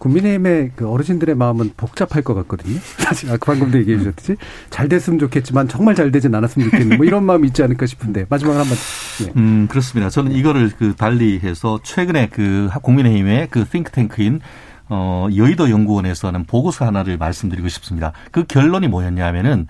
[0.00, 2.78] 국민의힘의 그 어르신들의 마음은 복잡할 것 같거든요.
[2.98, 4.36] 사실 아까 방금도 얘기해 주셨듯이
[4.70, 8.60] 잘 됐으면 좋겠지만 정말 잘 되진 않았으면 좋겠는 뭐 이런 마음이 있지 않을까 싶은데 마지막으로
[8.60, 8.76] 한번.
[9.24, 9.32] 네.
[9.36, 10.10] 음 그렇습니다.
[10.10, 14.40] 저는 이거를 그 달리해서 최근에 그 국민의힘의 그 싱크탱크인
[14.88, 18.12] 어 여의도 연구원에서 하는 보고서 하나를 말씀드리고 싶습니다.
[18.32, 19.68] 그 결론이 뭐였냐면은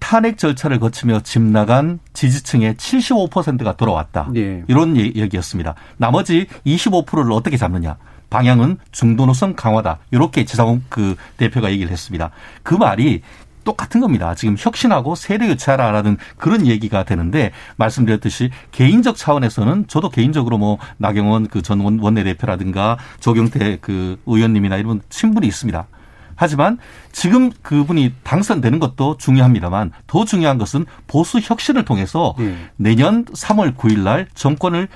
[0.00, 4.30] 탄핵 절차를 거치며 집 나간 지지층의 75%가 돌아왔다.
[4.32, 4.64] 네.
[4.66, 5.74] 이런 얘기였습니다.
[5.98, 7.96] 나머지 25%를 어떻게 잡느냐.
[8.30, 9.98] 방향은 중도 노선 강화다.
[10.10, 12.30] 이렇게 지상훈 그 대표가 얘기를 했습니다.
[12.62, 13.22] 그 말이
[13.62, 14.34] 똑같은 겁니다.
[14.34, 21.60] 지금 혁신하고 세대 교체하라라는 그런 얘기가 되는데 말씀드렸듯이 개인적 차원에서는 저도 개인적으로 뭐 나경원 그
[21.60, 25.86] 전 원내대표라든가 조경태 그 의원님이나 이런 친분이 있습니다.
[26.36, 26.78] 하지만
[27.12, 32.56] 지금 그분이 당선되는 것도 중요합니다만 더 중요한 것은 보수 혁신을 통해서 네.
[32.76, 34.88] 내년 3월 9일 날 정권을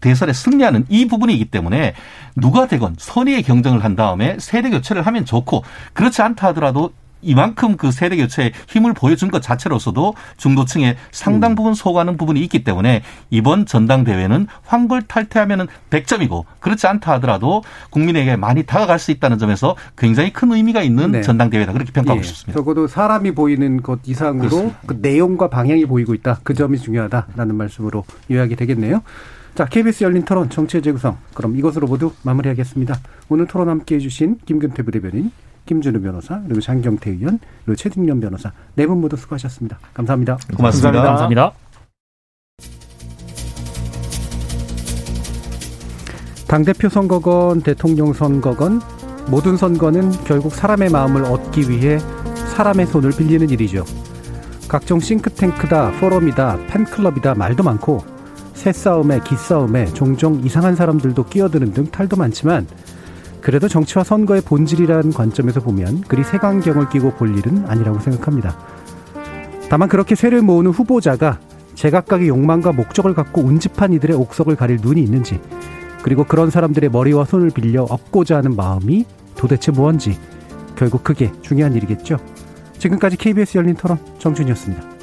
[0.00, 1.94] 대선에 승리하는 이 부분이기 때문에
[2.36, 6.92] 누가 되건 선의의 경쟁을 한 다음에 세대 교체를 하면 좋고 그렇지 않다 하더라도
[7.22, 11.54] 이만큼 그 세대 교체에 힘을 보여준 것 자체로서도 중도층에 상당 음.
[11.54, 18.62] 부분 소가는 부분이 있기 때문에 이번 전당대회는 황골 탈퇴하면은 100점이고 그렇지 않다 하더라도 국민에게 많이
[18.62, 21.22] 다가갈 수 있다는 점에서 굉장히 큰 의미가 있는 네.
[21.22, 22.26] 전당대회다 그렇게 평가하고 예.
[22.26, 22.58] 싶습니다.
[22.58, 24.72] 적어도 사람이 보이는 것 이상으로.
[24.86, 26.40] 그 내용과 방향이 보이고 있다.
[26.42, 29.02] 그 점이 중요하다라는 말씀으로 요약이 되겠네요.
[29.54, 31.18] 자, KBS 열린 토론 정치의 재구성.
[31.34, 32.96] 그럼 이것으로 모두 마무리하겠습니다.
[33.28, 35.30] 오늘 토론 함께 해주신 김근태 부대변인,
[35.66, 39.78] 김준우 변호사, 그리고 장경태 의원, 그리고 최진년 변호사 네 분 모두 수고하셨습니다.
[39.92, 40.38] 감사합니다.
[40.56, 41.02] 고맙습니다.
[41.02, 41.52] 감사합니다.
[46.48, 48.80] 당대표 선거건 대통령 선거건
[49.28, 51.98] 모든 선거는 결국 사람의 마음을 얻기 위해
[52.56, 53.84] 사람의 손을 빌리는 일이죠.
[54.68, 58.04] 각종 싱크탱크다, 포럼이다, 팬클럽이다 말도 많고
[58.60, 62.66] 새싸움에 기싸움에 종종 이상한 사람들도 끼어드는 등 탈도 많지만
[63.40, 68.58] 그래도 정치와 선거의 본질이라는 관점에서 보면 그리 색안경을 끼고 볼 일은 아니라고 생각합니다.
[69.70, 71.40] 다만 그렇게 쇠를 모으는 후보자가
[71.74, 75.40] 제각각의 욕망과 목적을 갖고 운집한 이들의 옥석을 가릴 눈이 있는지
[76.02, 79.06] 그리고 그런 사람들의 머리와 손을 빌려 얻고자 하는 마음이
[79.36, 80.18] 도대체 무언지
[80.76, 82.18] 결국 그게 중요한 일이겠죠.
[82.78, 84.99] 지금까지 KBS 열린 토론 정준이었습니다.